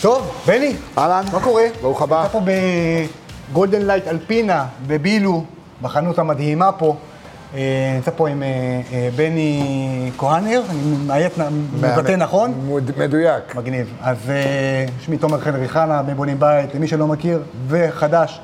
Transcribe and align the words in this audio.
טוב, 0.00 0.42
בני. 0.46 0.76
אהלן. 0.98 1.24
מה 1.32 1.40
קורה? 1.40 1.62
ברוך 1.82 2.02
הבא. 2.02 2.20
אתה 2.20 2.28
פה 2.28 2.40
בגולדן 3.50 3.82
לייט 3.86 4.08
אלפינה, 4.08 4.66
בבילו, 4.86 5.44
בחנות 5.82 6.18
המדהימה 6.18 6.72
פה. 6.72 6.96
אה, 7.54 7.92
נמצא 7.94 8.10
פה 8.16 8.28
עם 8.28 8.42
אה, 8.42 8.48
אה, 8.92 9.08
בני 9.16 10.10
כהנר, 10.18 10.62
אני 10.70 10.80
מאיית, 11.06 11.32
מבטא 11.80 12.12
נכון? 12.12 12.68
מדויק. 12.98 13.54
מגניב. 13.54 13.92
אז 14.02 14.16
שמי 15.00 15.18
תומר 15.18 15.40
חנרי 15.40 15.68
חנה, 15.68 16.02
מבונים 16.02 16.40
בית, 16.40 16.74
למי 16.74 16.88
שלא 16.88 17.06
מכיר, 17.06 17.42
וחדש 17.68 18.40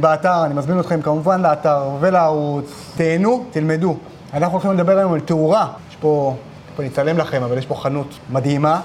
באתר, 0.00 0.44
אני 0.44 0.54
מזמין 0.54 0.80
אתכם 0.80 1.02
כמובן 1.02 1.42
לאתר 1.42 1.88
ולערוץ. 2.00 2.92
תהנו, 2.96 3.44
תלמדו. 3.50 3.96
אנחנו 4.34 4.52
הולכים 4.52 4.72
לדבר 4.72 4.98
היום 4.98 5.12
על 5.12 5.20
תאורה. 5.20 5.66
יש 5.90 5.96
פה, 6.00 6.34
פה 6.76 6.82
אני 6.82 6.90
אצלם 6.90 7.18
לכם, 7.18 7.42
אבל 7.42 7.58
יש 7.58 7.66
פה 7.66 7.74
חנות 7.74 8.08
מדהימה. 8.30 8.80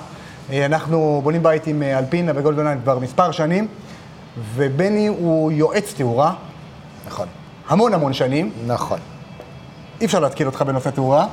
אה, 0.52 0.66
אנחנו 0.66 1.22
בונים 1.24 1.44
בית 1.44 1.68
עם 1.68 1.84
אה, 1.84 2.00
אלפינה 2.00 2.32
וגולדן 2.36 2.80
כבר 2.84 3.00
מספר 3.00 3.32
שנים, 3.32 3.68
ובני 4.56 5.08
הוא 5.08 5.52
יועץ 5.52 5.94
תאורה, 5.98 6.34
נכון. 7.08 7.28
המון 7.70 7.94
המון 7.94 8.14
שנים. 8.14 8.52
נכון. 8.68 9.00
אי 10.02 10.06
אפשר 10.06 10.20
להתקיל 10.20 10.48
אותך 10.48 10.62
בנושא 10.62 10.90
תאורה. 10.90 11.28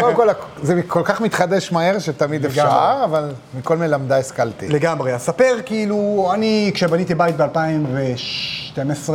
קודם 0.00 0.16
כל, 0.16 0.28
זה 0.62 0.82
כל 0.86 1.02
כך 1.04 1.20
מתחדש 1.20 1.72
מהר 1.72 1.98
שתמיד 1.98 2.42
לגמרי. 2.42 2.62
אפשר, 2.62 3.02
אבל 3.04 3.32
מכל 3.58 3.76
מלמדי 3.76 4.14
השכלתי. 4.14 4.68
לגמרי. 4.68 5.14
אז 5.14 5.22
ספר, 5.22 5.56
כאילו, 5.66 6.30
אני, 6.34 6.70
כשבניתי 6.74 7.14
בית 7.14 7.36
ב-2012, 7.36 9.10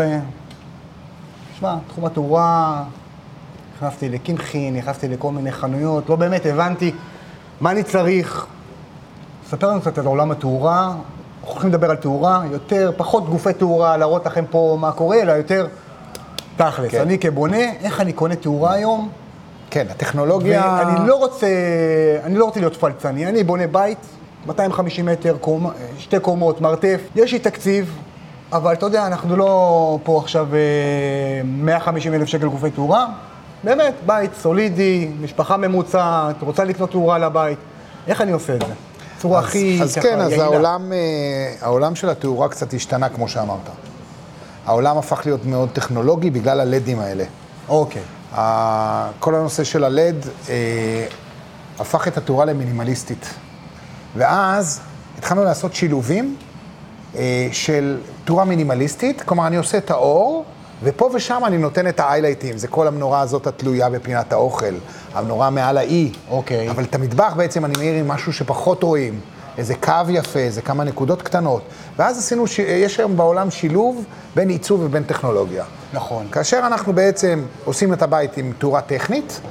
שמע, 1.60 1.76
תחום 1.88 2.06
התאורה, 2.06 2.84
נכנסתי 3.76 4.10
לקמחי, 4.10 4.72
נכנסתי 4.72 5.08
לכל 5.08 5.32
מיני 5.32 5.52
חנויות, 5.52 6.10
לא 6.10 6.16
באמת 6.16 6.46
הבנתי 6.46 6.92
מה 7.62 7.72
אני 7.72 7.84
צריך. 7.84 8.46
ספר 9.52 9.68
לנו 9.68 9.82
קצת 9.82 9.98
על 9.98 10.06
עולם 10.06 10.32
התאורה, 10.32 10.86
אנחנו 10.86 11.54
הולכים 11.54 11.70
לדבר 11.70 11.90
על 11.90 11.96
תאורה, 11.96 12.44
יותר, 12.52 12.92
פחות 12.98 13.30
גופי 13.30 13.54
תאורה, 13.54 13.98
להראות 13.98 14.26
לכם 14.26 14.46
פה 14.50 14.78
מה 14.80 14.92
קורה, 14.92 15.22
אלא 15.22 15.32
יותר 15.32 15.68
תכלס. 16.58 16.92
כן. 16.92 17.02
אני 17.02 17.20
כבונה, 17.20 17.58
איך 17.82 18.02
אני 18.02 18.14
קונה 18.14 18.36
תאורה 18.36 18.74
היום? 18.74 19.10
כן, 19.70 19.86
הטכנולוגיה... 19.90 20.78
ואני 20.80 21.08
לא 21.08 21.16
רוצה, 21.16 21.48
אני 22.24 22.36
לא 22.36 22.46
רוצה 22.46 22.60
להיות 22.60 22.76
פלצני, 22.76 23.28
אני 23.28 23.44
בונה 23.44 23.68
בית, 23.68 23.98
250 24.48 25.06
מטר, 25.06 25.38
קומ, 25.42 25.68
שתי 26.00 26.20
קומות, 26.20 26.62
מרתף, 26.62 27.02
יש 27.16 27.32
לי 27.32 27.40
תקציב, 27.40 27.98
אבל 28.52 28.74
אתה 28.74 28.86
יודע, 28.86 29.08
אנחנו 29.08 29.36
לא 29.36 30.00
פה 30.04 30.20
עכשיו 30.24 30.48
אה, 30.54 30.60
150 31.46 32.14
אלף 32.14 32.28
שקל 32.28 32.48
גופי 32.48 32.72
תאורה, 32.72 33.08
באמת, 33.64 33.94
בית 34.06 34.32
סולידי, 34.36 35.10
משפחה 35.22 35.58
ממוצעת, 35.58 36.42
רוצה 36.42 36.64
לקנות 36.64 36.92
תאורה 36.92 37.18
לבית, 37.18 37.60
איך 38.08 38.22
אני 38.22 38.32
עושה 38.32 38.56
את 38.56 38.62
זה? 38.68 38.74
בצורה 39.22 39.40
אז- 39.40 39.46
הכי 39.46 39.80
אז 39.84 39.94
ככה 39.96 40.02
כן, 40.02 40.20
אז. 40.20 40.32
העולם, 40.34 40.94
אה, 40.94 40.98
העולם 41.62 41.96
של 41.96 42.10
התאורה 42.10 42.50
קצת 42.50 42.74
השתנה, 42.74 43.10
כמו 43.10 43.28
שאמרת. 43.28 43.70
העולם 44.66 44.98
הפך 44.98 45.22
להיות 45.26 45.46
מאוד 45.46 45.70
טכנולוגי 45.74 46.30
בגלל 46.30 46.60
הלדים 46.60 47.00
האלה. 47.00 47.24
אוקיי, 47.70 48.02
כל 49.20 49.36
הנושא 49.36 49.64
של 49.64 49.84
הלד 49.84 50.16
אה, 50.50 51.06
הפך 51.80 52.08
את 52.08 52.18
התאורה 52.18 52.46
למינימליסטית. 52.46 53.26
ואז 54.18 54.80
התחלנו 55.18 55.44
לעשות 55.44 55.74
שילובים 55.74 56.36
אה, 57.16 57.48
של 57.52 57.98
תאורה 58.26 58.46
מינימליסטית, 58.46 59.22
כלומר 59.22 59.48
אני 59.48 59.56
עושה 59.56 59.78
את 59.78 59.92
האור, 59.92 60.41
ופה 60.84 61.10
ושם 61.14 61.42
אני 61.46 61.58
נותן 61.58 61.88
את 61.88 62.00
האיילייטים, 62.00 62.58
זה 62.58 62.68
כל 62.68 62.88
המנורה 62.88 63.22
הזאת 63.22 63.48
התלויה 63.48 63.90
בפינת 63.90 64.34
האוכל, 64.34 64.74
המנורה 65.14 65.50
מעל 65.50 65.78
האי. 65.78 66.12
אוקיי. 66.30 66.70
אבל 66.70 66.84
את 66.84 66.96
המטבח 66.96 67.34
בעצם 67.38 67.66
אני 67.66 67.74
מאיר 67.78 67.96
עם 67.96 68.08
משהו 68.08 68.34
שפחות 68.34 68.84
רואים, 68.84 69.20
איזה 69.58 69.76
קו 69.76 69.94
יפה, 70.10 70.40
איזה 70.40 70.62
כמה 70.62 70.84
נקודות 70.84 71.22
קטנות. 71.22 71.62
ואז 71.98 72.18
עשינו, 72.18 72.48
ש... 72.48 72.60
יש 72.60 73.00
היום 73.00 73.18
בעולם 73.18 73.52
שילוב 73.52 74.06
בין 74.36 74.50
עיצוב 74.50 74.82
ובין 74.82 75.04
טכנולוגיה. 75.04 75.64
נכון. 75.94 76.28
כאשר 76.32 76.60
אנחנו 76.68 76.94
בעצם 76.94 77.44
עושים 77.66 77.94
את 77.94 78.02
הבית 78.02 78.38
עם 78.38 78.54
תאורה 78.58 78.82
טכנית, 78.82 79.42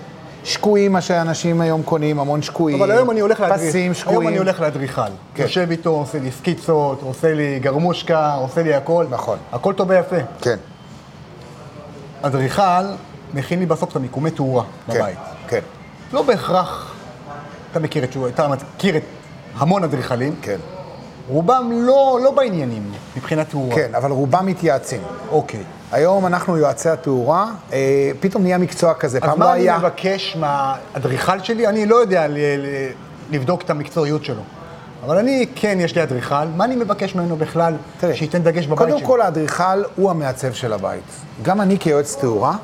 שקועים, 0.44 0.92
מה 0.92 1.00
שאנשים 1.00 1.60
היום 1.60 1.82
קונים, 1.82 2.20
המון 2.20 2.42
שקועים. 2.42 2.82
אבל 2.82 2.90
היום 2.90 3.10
אני 3.10 3.20
הולך 3.20 3.40
להדריך, 3.40 3.68
פסים 3.68 3.94
שקועים. 3.94 4.20
היום 4.20 4.28
אני 4.28 4.38
הולך 4.38 4.60
לאדריכל. 4.60 5.02
כן. 5.34 5.42
יושב 5.42 5.70
איתו, 5.70 5.90
עושה 5.90 6.18
לי 6.18 6.30
סקיצות, 6.30 7.02
עושה 7.02 7.34
לי 7.34 7.58
גרמושקה, 7.58 8.34
עושה 8.34 8.62
לי 8.62 8.74
הכל. 8.74 9.06
נכון. 9.10 9.38
הכל 9.52 9.72
טוב 9.72 9.90
ויפה. 9.90 10.16
כן, 10.40 10.56
אדריכל 12.22 12.62
מכין 13.34 13.58
לי 13.58 13.66
בסוף 13.66 13.90
את 13.90 13.96
המיקומי 13.96 14.30
תאורה 14.30 14.64
כן, 14.86 14.94
בבית. 14.94 15.18
כן, 15.48 15.60
לא 16.12 16.22
בהכרח, 16.22 16.94
אתה 17.70 17.80
מכיר 17.80 18.04
את, 18.04 18.16
אתה 18.34 18.48
מכיר 18.48 18.96
את 18.96 19.02
המון 19.58 19.84
אדריכלים, 19.84 20.34
כן, 20.42 20.56
רובם 21.28 21.70
לא, 21.72 22.20
לא 22.24 22.30
בעניינים 22.30 22.92
מבחינת 23.16 23.50
תאורה. 23.50 23.74
כן, 23.76 23.94
אבל 23.94 24.10
רובם 24.10 24.46
מתייעצים. 24.46 25.00
אוקיי. 25.30 25.62
היום 25.92 26.26
אנחנו 26.26 26.56
יועצי 26.56 26.88
התאורה, 26.88 27.50
אה, 27.72 27.78
פתאום 28.20 28.42
נהיה 28.42 28.58
מקצוע 28.58 28.94
כזה, 28.94 29.18
אז 29.18 29.24
פעם 29.24 29.38
מה 29.38 29.44
לא 29.44 29.52
אני 29.52 29.60
היה. 29.60 29.78
מבקש 29.78 30.36
מהאדריכל 30.40 31.40
שלי? 31.42 31.66
אני 31.66 31.86
לא 31.86 31.96
יודע 31.96 32.28
ל- 32.28 32.32
ל- 32.38 32.90
לבדוק 33.30 33.62
את 33.62 33.70
המקצועיות 33.70 34.24
שלו. 34.24 34.42
אבל 35.06 35.18
אני, 35.18 35.46
כן, 35.54 35.78
יש 35.80 35.94
לי 35.96 36.02
אדריכל, 36.02 36.34
מה 36.56 36.64
אני 36.64 36.76
מבקש 36.76 37.14
ממנו 37.14 37.36
בכלל 37.36 37.74
תראה, 38.00 38.14
שייתן 38.16 38.42
דגש 38.42 38.66
בבית 38.66 38.78
קודם 38.78 38.98
שלי? 38.98 39.06
כל 39.06 39.20
האדריכל 39.20 39.82
הוא 39.96 40.10
המעצב 40.10 40.52
של 40.52 40.72
הבית. 40.72 41.02
גם 41.42 41.60
אני 41.60 41.78
כיועץ 41.78 42.16
תאורה, 42.16 42.56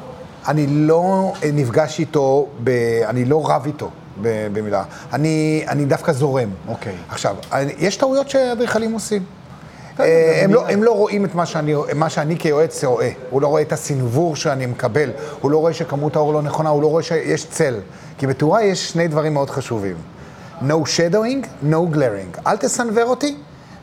אני 0.48 0.66
לא 0.68 1.32
אה, 1.42 1.50
נפגש 1.52 1.98
איתו, 2.00 2.46
ב... 2.64 2.70
אני 3.06 3.24
לא 3.24 3.50
רב 3.50 3.62
איתו 3.66 3.90
במילה. 4.22 4.82
אני, 5.12 5.64
אני 5.68 5.84
דווקא 5.84 6.12
זורם. 6.12 6.48
אוקיי. 6.68 6.94
עכשיו, 7.08 7.36
אני- 7.52 7.72
יש 7.78 7.96
טעויות 7.96 8.30
שאדריכלים 8.30 8.92
עושים. 8.92 9.22
אה, 10.00 10.40
הם 10.44 10.54
לא, 10.54 10.68
הם 10.68 10.82
לא 10.82 10.92
רואים 10.92 11.24
את 11.24 11.34
מה 11.34 11.46
שאני, 11.46 11.74
מה 11.94 12.10
שאני 12.10 12.38
כיועץ 12.38 12.84
רואה. 12.84 13.10
הוא 13.30 13.42
לא 13.42 13.46
רואה 13.46 13.62
את 13.62 13.72
הסנוור 13.72 14.36
שאני 14.36 14.66
מקבל, 14.66 15.10
הוא 15.40 15.50
לא 15.50 15.58
רואה 15.58 15.72
שכמות 15.72 16.16
האור 16.16 16.32
לא 16.32 16.42
נכונה, 16.42 16.68
הוא 16.68 16.82
לא 16.82 16.86
רואה 16.86 17.02
שיש 17.02 17.44
צל. 17.46 17.74
כי 18.18 18.26
בתאורה 18.26 18.62
יש 18.62 18.88
שני 18.92 19.08
דברים 19.08 19.34
מאוד 19.34 19.50
חשובים. 19.50 19.96
No 20.62 20.84
shadowing, 20.84 21.46
no 21.62 21.94
glaring. 21.94 22.40
אל 22.46 22.56
תסנוור 22.56 23.04
אותי 23.04 23.36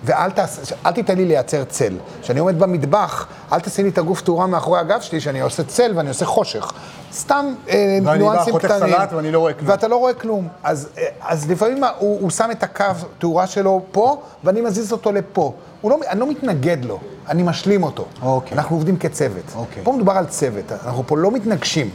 ואל 0.03 0.31
תעש, 0.31 0.73
אל 0.85 0.91
תיתן 0.91 1.17
לי 1.17 1.25
לייצר 1.25 1.63
צל. 1.63 1.93
כשאני 2.21 2.39
עומד 2.39 2.59
במטבח, 2.59 3.27
אל 3.53 3.59
תשים 3.59 3.85
לי 3.85 3.91
את 3.91 3.97
הגוף 3.97 4.21
תאורה 4.21 4.47
מאחורי 4.47 4.79
הגב 4.79 5.01
שלי, 5.01 5.19
שאני 5.19 5.41
עושה 5.41 5.63
צל 5.63 5.91
ואני 5.95 6.09
עושה 6.09 6.25
חושך. 6.25 6.73
סתם 7.13 7.53
אה, 7.69 7.73
ואני 7.75 8.01
בא, 8.01 8.15
ניואנסים 8.15 8.53
חותך 8.53 8.65
קטנים. 8.65 8.93
סלט 8.93 9.13
ואני 9.13 9.31
לא 9.31 9.39
רואה 9.39 9.53
כלום. 9.53 9.69
ואתה 9.69 9.87
לא 9.87 9.95
רואה 9.95 10.13
כלום. 10.13 10.47
אז, 10.63 10.89
אה, 10.97 11.03
אז 11.21 11.51
לפעמים 11.51 11.83
הוא, 11.83 12.21
הוא 12.21 12.29
שם 12.29 12.49
את 12.51 12.63
הקו 12.63 12.85
תאורה 13.19 13.47
שלו 13.47 13.81
פה, 13.91 14.21
ואני 14.43 14.61
מזיז 14.61 14.91
אותו 14.91 15.11
לפה. 15.11 15.53
הוא 15.81 15.91
לא, 15.91 15.99
אני 16.07 16.19
לא 16.19 16.29
מתנגד 16.29 16.85
לו, 16.85 16.99
אני 17.29 17.43
משלים 17.43 17.83
אותו. 17.83 18.05
אוקיי. 18.21 18.57
אנחנו 18.57 18.75
עובדים 18.75 18.97
כצוות. 18.97 19.43
אוקיי. 19.55 19.83
פה 19.83 19.91
מדובר 19.91 20.13
על 20.13 20.25
צוות, 20.25 20.71
אנחנו 20.85 21.03
פה 21.07 21.17
לא 21.17 21.31
מתנגשים. 21.31 21.89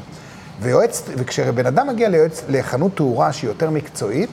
ויועץ, 0.61 1.03
וכשבן 1.17 1.67
אדם 1.67 1.87
מגיע 1.87 2.09
ליועץ, 2.09 2.43
לחנות 2.49 2.97
תאורה 2.97 3.33
שהיא 3.33 3.50
יותר 3.50 3.71
מקצועית, 3.71 4.31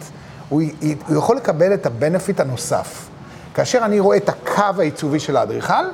הוא, 0.50 0.62
הוא 1.08 1.18
יכול 1.18 1.38
לקבל 1.38 1.74
את 1.74 1.86
הבנפיט 1.86 2.40
הנוסף. 2.40 3.08
כאשר 3.54 3.80
אני 3.86 4.00
רואה 4.00 4.18
את 4.18 4.30
הקו 4.30 4.80
העיצובי 4.80 5.20
של 5.20 5.38
האדריכל, 5.38 5.86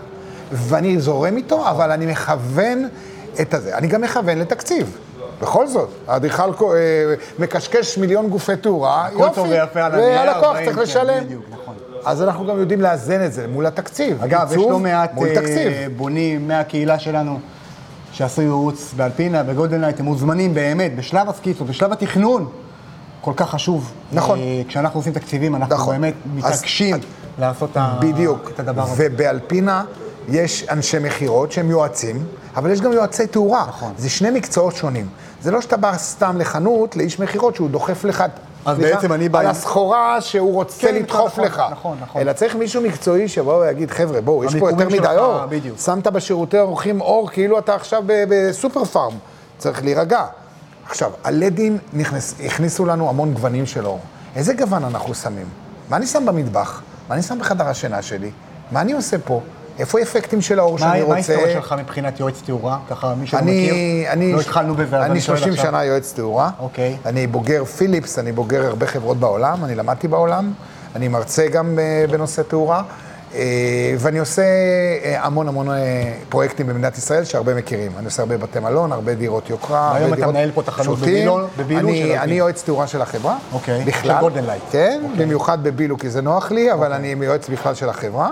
ואני 0.51 0.99
זורם 0.99 1.37
איתו, 1.37 1.69
אבל 1.69 1.91
אני 1.91 2.05
מכוון 2.05 2.87
את 3.41 3.53
הזה. 3.53 3.77
אני 3.77 3.87
גם 3.87 4.01
מכוון 4.01 4.37
לתקציב. 4.37 4.97
בכל 5.41 5.67
זאת, 5.67 5.89
האדריכל 6.07 6.43
אה, 6.43 6.77
מקשקש 7.39 7.97
מיליון 7.97 8.29
גופי 8.29 8.55
תאורה, 8.55 9.07
הנייר, 9.35 9.65
והלקוח 9.73 10.57
צריך 10.63 10.75
כן, 10.75 10.81
לשלם. 10.81 11.23
בדיוק, 11.23 11.45
נכון. 11.51 11.75
אז 12.05 12.21
אנחנו 12.23 12.45
גם 12.45 12.59
יודעים 12.59 12.81
לאזן 12.81 13.25
את 13.25 13.33
זה 13.33 13.47
מול 13.47 13.65
התקציב. 13.65 14.23
אגב, 14.23 14.51
יש 14.51 14.57
לא 14.57 14.79
מעט 14.79 15.11
אה. 15.17 15.85
בונים 15.97 16.47
מהקהילה 16.47 16.99
שלנו 16.99 17.39
שעשו 18.11 18.41
ייעוץ 18.41 18.93
באלפינה, 18.97 19.43
בגולדן-לייט, 19.43 19.99
הם 19.99 20.05
מוזמנים 20.05 20.53
באמת, 20.53 20.95
בשלב 20.95 21.29
הסקיצות, 21.29 21.67
בשלב 21.67 21.91
התכנון, 21.91 22.47
כל 23.21 23.33
כך 23.35 23.49
חשוב. 23.49 23.91
נכון. 24.11 24.39
אה, 24.39 24.61
כשאנחנו 24.67 24.99
עושים 24.99 25.13
תקציבים, 25.13 25.55
אנחנו 25.55 25.75
נכון. 25.75 25.95
באמת 26.01 26.13
מתעקשים 26.35 26.95
אז- 26.95 27.01
לעשות 27.39 27.69
בדיוק. 27.99 28.49
את 28.55 28.59
הדבר 28.59 28.81
הזה. 28.81 28.93
ובאלפינה 28.97 29.83
יש 30.29 30.65
אנשי 30.69 30.99
מכירות 30.99 31.51
שהם 31.51 31.69
יועצים, 31.69 32.25
אבל 32.55 32.71
יש 32.71 32.81
גם 32.81 32.93
יועצי 32.93 33.27
תאורה. 33.27 33.65
נכון. 33.67 33.93
זה 33.97 34.09
שני 34.09 34.29
מקצועות 34.31 34.75
שונים. 34.75 35.07
זה 35.41 35.51
לא 35.51 35.61
שאתה 35.61 35.77
בא 35.77 35.97
סתם 35.97 36.37
לחנות, 36.37 36.95
לאיש 36.95 37.19
מכירות, 37.19 37.55
שהוא 37.55 37.69
דוחף 37.69 38.03
לך... 38.03 38.23
אז 38.65 38.77
סליחה, 38.77 38.95
בעצם 38.95 39.13
אני 39.13 39.29
בא 39.29 39.39
על 39.39 39.45
הסחורה 39.47 40.21
שהוא 40.21 40.53
רוצה 40.53 40.87
כן, 40.87 40.95
לדחוף 40.95 41.31
נכון, 41.31 41.43
לך. 41.45 41.61
נכון, 41.71 41.97
נכון. 42.01 42.21
אלא 42.21 42.33
צריך 42.33 42.55
מישהו 42.55 42.81
מקצועי 42.81 43.27
שיבוא 43.27 43.57
ויגיד, 43.57 43.91
חבר'ה, 43.91 44.21
בואו, 44.21 44.43
יש 44.43 44.55
פה 44.55 44.69
יותר 44.69 44.87
מדי 44.89 45.17
אור. 45.17 45.45
בדיוק. 45.49 45.79
שמת 45.79 46.07
בשירותי 46.07 46.59
אורחים 46.59 47.01
אור 47.01 47.29
כאילו 47.29 47.59
אתה 47.59 47.75
עכשיו 47.75 48.03
בסופר 48.07 48.85
פארם. 48.85 49.13
צריך 49.57 49.83
להירגע. 49.83 50.25
עכשיו, 50.91 51.11
הלדים 51.23 51.77
נכנס, 51.93 52.35
הכניסו 52.45 52.85
לנו 52.85 53.09
המון 53.09 53.33
גוונים 53.33 53.65
של 53.65 53.85
אור. 53.85 53.99
איזה 54.35 54.53
גוון 54.53 54.83
אנחנו 54.83 55.15
שמים? 55.15 55.45
מה 55.89 55.97
אני 55.97 56.07
שם 56.07 56.25
במטבח? 56.25 56.81
מה 57.09 57.15
אני 57.15 57.23
שם 57.23 57.39
בחדר 57.39 57.67
השינה 57.67 58.01
שלי? 58.01 58.31
מה 58.71 58.81
אני 58.81 58.91
עושה 58.91 59.17
פה? 59.19 59.41
איפה 59.79 59.99
האפקטים 59.99 60.41
של 60.41 60.59
האור 60.59 60.73
מה 60.73 60.79
שאני 60.79 60.99
מה 60.99 61.03
רוצה? 61.03 61.13
ההיסטוריה 61.13 61.53
שלך 61.53 61.75
מבחינת 61.79 62.19
יועץ 62.19 62.41
תאורה? 62.45 62.79
ככה, 62.89 63.15
מי 63.15 63.27
שלא 63.27 63.39
אני, 63.39 63.65
מכיר, 63.65 64.11
אני, 64.11 64.33
לא 64.33 64.41
התחלנו 64.41 64.75
בזה, 64.75 64.97
אז 64.97 65.03
אני 65.03 65.11
אני 65.11 65.21
שואל 65.21 65.37
30 65.37 65.53
עכשיו. 65.53 65.65
שנה 65.65 65.83
יועץ 65.85 66.13
תאורה. 66.13 66.49
אוקיי. 66.59 66.97
אני 67.05 67.27
בוגר 67.27 67.65
פיליפס, 67.65 68.19
אני 68.19 68.31
בוגר 68.31 68.65
הרבה 68.65 68.87
חברות 68.87 69.17
בעולם, 69.17 69.65
אני 69.65 69.75
למדתי 69.75 70.07
בעולם. 70.07 70.53
אני 70.95 71.07
מרצה 71.07 71.47
גם 71.47 71.79
אה, 71.79 72.05
בנושא 72.11 72.41
תאורה. 72.41 72.83
אה, 73.35 73.95
ואני 73.97 74.19
עושה 74.19 74.41
אה, 75.03 75.25
המון 75.25 75.47
המון 75.47 75.69
אה, 75.69 76.13
פרויקטים 76.29 76.67
במדינת 76.67 76.97
ישראל 76.97 77.23
שהרבה 77.23 77.55
מכירים. 77.55 77.91
אני 77.97 78.05
עושה 78.05 78.21
הרבה 78.21 78.37
בתי 78.37 78.59
מלון, 78.59 78.91
הרבה 78.91 79.13
דירות 79.15 79.49
יוקרה, 79.49 79.87
הרבה 79.87 79.99
דירות... 79.99 80.19
אתה 80.19 80.27
מנהל 80.27 80.51
פה 80.51 80.61
את 80.63 80.74
החנות 80.74 80.99
שוטף. 80.99 81.29
בבילו- 81.57 81.79
אני-. 82.17 82.33
יועץ 82.33 82.63
תאורה 82.63 82.87
של 82.87 83.01
החברה. 83.01 83.37
אוקיי, 83.53 83.83
בכלל. 83.83 84.15
של 84.15 84.19
גולדן 84.19 84.45
לייט. 84.45 84.63
כן, 84.71 85.01
במיוחד 85.17 85.63
בבילו, 85.63 85.97
כי 85.97 86.09
זה 86.09 86.21
נוח 86.21 86.51
לי, 86.51 86.73
אבל 86.73 86.93
אני 86.93 87.15
יועץ 87.25 87.49
בכלל 87.49 87.73
של 87.75 87.89
החברה. 87.89 88.29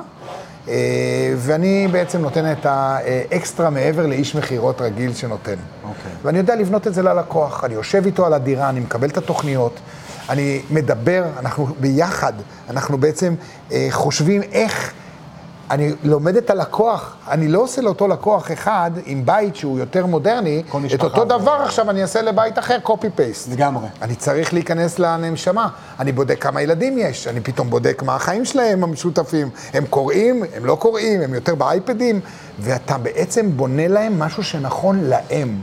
ואני 1.37 1.87
בעצם 1.91 2.21
נותן 2.21 2.51
את 2.51 2.65
האקסטרה 2.65 3.69
מעבר 3.69 4.05
לאיש 4.05 4.35
מכירות 4.35 4.81
רגיל 4.81 5.13
שנותן. 5.13 5.55
אוקיי. 5.83 6.11
ואני 6.23 6.37
יודע 6.37 6.55
לבנות 6.55 6.87
את 6.87 6.93
זה 6.93 7.01
ללקוח. 7.01 7.63
אני 7.63 7.73
יושב 7.73 8.05
איתו 8.05 8.25
על 8.25 8.33
הדירה, 8.33 8.69
אני 8.69 8.79
מקבל 8.79 9.09
את 9.09 9.17
התוכניות, 9.17 9.79
אני 10.29 10.61
מדבר, 10.71 11.25
אנחנו 11.39 11.67
ביחד, 11.79 12.33
אנחנו 12.69 12.97
בעצם 12.97 13.33
אה, 13.71 13.87
חושבים 13.91 14.41
איך... 14.51 14.93
אני 15.71 15.93
לומד 16.03 16.35
את 16.35 16.49
הלקוח, 16.49 17.15
אני 17.27 17.47
לא 17.47 17.59
עושה 17.59 17.81
לאותו 17.81 18.07
לקוח 18.07 18.51
אחד 18.51 18.91
עם 19.05 19.25
בית 19.25 19.55
שהוא 19.55 19.79
יותר 19.79 20.05
מודרני, 20.05 20.63
את 20.95 21.03
אותו 21.03 21.19
זה- 21.19 21.25
דבר 21.25 21.51
עכשיו 21.51 21.89
אני 21.89 22.01
אעשה 22.01 22.21
לבית 22.21 22.59
אחר, 22.59 22.77
copy-paste. 22.85 23.51
לגמרי. 23.51 23.87
אני 24.01 24.15
צריך 24.15 24.53
להיכנס 24.53 24.99
לנשמה. 24.99 25.67
אני 25.99 26.11
בודק 26.11 26.41
כמה 26.43 26.61
ילדים 26.61 26.97
יש, 26.97 27.27
אני 27.27 27.41
פתאום 27.41 27.69
בודק 27.69 28.03
מה 28.05 28.15
החיים 28.15 28.45
שלהם 28.45 28.83
המשותפים. 28.83 29.49
הם 29.73 29.85
קוראים, 29.89 30.43
הם 30.55 30.65
לא 30.65 30.75
קוראים, 30.75 31.21
הם 31.21 31.33
יותר 31.33 31.55
באייפדים, 31.55 32.19
ואתה 32.59 32.97
בעצם 32.97 33.57
בונה 33.57 33.87
להם 33.87 34.19
משהו 34.19 34.43
שנכון 34.43 34.99
להם. 35.03 35.61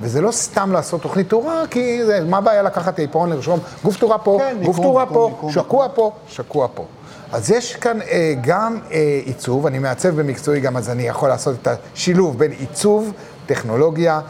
וזה 0.00 0.20
לא 0.20 0.30
סתם 0.30 0.72
לעשות 0.72 1.02
תוכנית 1.02 1.28
תאורה, 1.28 1.62
כי 1.70 2.04
זה, 2.04 2.24
מה 2.28 2.38
הבעיה 2.38 2.62
לקחת 2.62 2.98
עיפרון 2.98 3.30
לרשום 3.30 3.60
גוף 3.84 3.96
תאורה 3.96 4.18
פה, 4.18 4.38
כן, 4.40 4.56
גוף 4.64 4.76
תאורה 4.76 5.06
פה, 5.06 5.28
מיקום. 5.32 5.52
שקוע 5.52 5.88
פה, 5.94 6.12
שקוע 6.28 6.68
פה. 6.74 6.84
אז 7.32 7.50
יש 7.50 7.76
כאן 7.76 8.02
אה, 8.02 8.34
גם 8.40 8.78
אה, 8.92 9.20
עיצוב, 9.24 9.66
אני 9.66 9.78
מעצב 9.78 10.20
במקצועי 10.20 10.60
גם, 10.60 10.76
אז 10.76 10.90
אני 10.90 11.02
יכול 11.02 11.28
לעשות 11.28 11.56
את 11.62 11.68
השילוב 11.94 12.38
בין 12.38 12.52
עיצוב, 12.52 13.12
טכנולוגיה, 13.46 14.20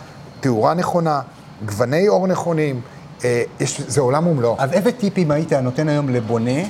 תאורה 0.41 0.75
נכונה, 0.75 1.21
גווני 1.65 2.09
אור 2.09 2.27
נכונים, 2.27 2.81
אה, 3.25 3.43
יש, 3.61 3.81
זה 3.81 4.01
עולם 4.01 4.27
ומלואו. 4.27 4.57
אז 4.59 4.73
איזה 4.73 4.93
טיפים 4.93 5.31
היית 5.31 5.53
נותן 5.53 5.89
היום 5.89 6.09
לבונה 6.09 6.61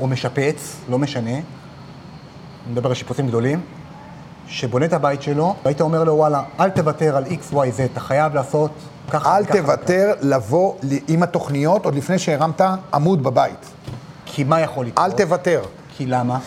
או 0.00 0.06
משפץ, 0.06 0.76
לא 0.88 0.98
משנה, 0.98 1.30
אני 1.30 1.42
מדבר 2.72 2.88
על 2.88 2.94
שיפוצים 2.94 3.28
גדולים, 3.28 3.60
שבונה 4.46 4.84
את 4.86 4.92
הבית 4.92 5.22
שלו, 5.22 5.54
והיית 5.64 5.80
אומר 5.80 6.04
לו, 6.04 6.12
וואלה, 6.14 6.42
אל 6.60 6.70
תוותר 6.70 7.16
על 7.16 7.24
x, 7.24 7.52
y, 7.52 7.56
z, 7.56 7.82
אתה 7.92 8.00
חייב 8.00 8.34
לעשות 8.34 8.70
ככה 9.10 9.36
אל. 9.38 9.44
תוותר 9.44 10.12
לבוא 10.20 10.74
עם 11.08 11.22
התוכניות 11.22 11.84
עוד 11.84 11.94
לפני 11.94 12.18
שהרמת 12.18 12.60
עמוד 12.94 13.22
בבית. 13.22 13.66
כי 14.26 14.44
מה 14.44 14.60
יכול 14.60 14.86
לקרות? 14.86 15.06
אל 15.06 15.16
תוותר. 15.16 15.62
כי 15.96 16.06
למה? 16.06 16.38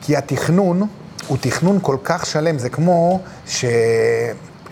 כי 0.00 0.16
התכנון 0.16 0.86
הוא 1.28 1.38
תכנון 1.40 1.78
כל 1.82 1.96
כך 2.04 2.26
שלם, 2.26 2.58
זה 2.58 2.68
כמו 2.70 3.20
ש... 3.46 3.64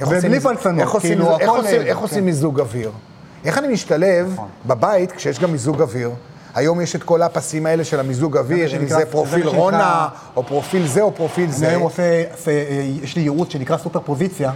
ובלי 0.01 0.41
פלצנות, 0.41 1.01
כאילו, 1.01 1.39
איך 1.39 1.49
הכל, 1.49 1.59
עושים- 1.61 1.81
איך 1.81 1.97
כן. 1.97 2.03
עושים 2.03 2.25
מיזוג 2.27 2.61
אוויר? 2.61 2.91
איך 3.45 3.59
אני 3.59 3.69
משתלב 3.69 4.31
נכון. 4.35 4.49
בבית 4.67 5.13
כשיש 5.13 5.39
גם 5.41 5.53
מיזוג 5.53 5.83
אוויר? 5.83 6.11
היום 6.55 6.81
יש 6.81 6.97
את 6.97 7.03
כל 7.03 7.23
הפסים 7.23 7.67
האלה 7.67 7.85
של 7.85 8.01
המיזוג 8.01 8.37
אוויר, 8.37 8.77
אם 8.77 8.87
זה 8.87 9.07
פרופיל 9.07 9.49
רונה, 9.49 10.09
או 10.37 10.43
פרופיל 10.43 10.87
זה, 10.87 11.03
או 11.03 11.15
פרופיל 11.15 11.45
אני 11.45 11.53
זה. 11.53 11.69
היום 11.69 11.83
עושה, 11.83 12.03
אה, 12.03 12.53
יש 13.03 13.17
לי 13.17 13.23
ייעוץ 13.23 13.53
שנקרא 13.53 13.77
סופר 13.77 14.01
פוזיציה. 14.01 14.53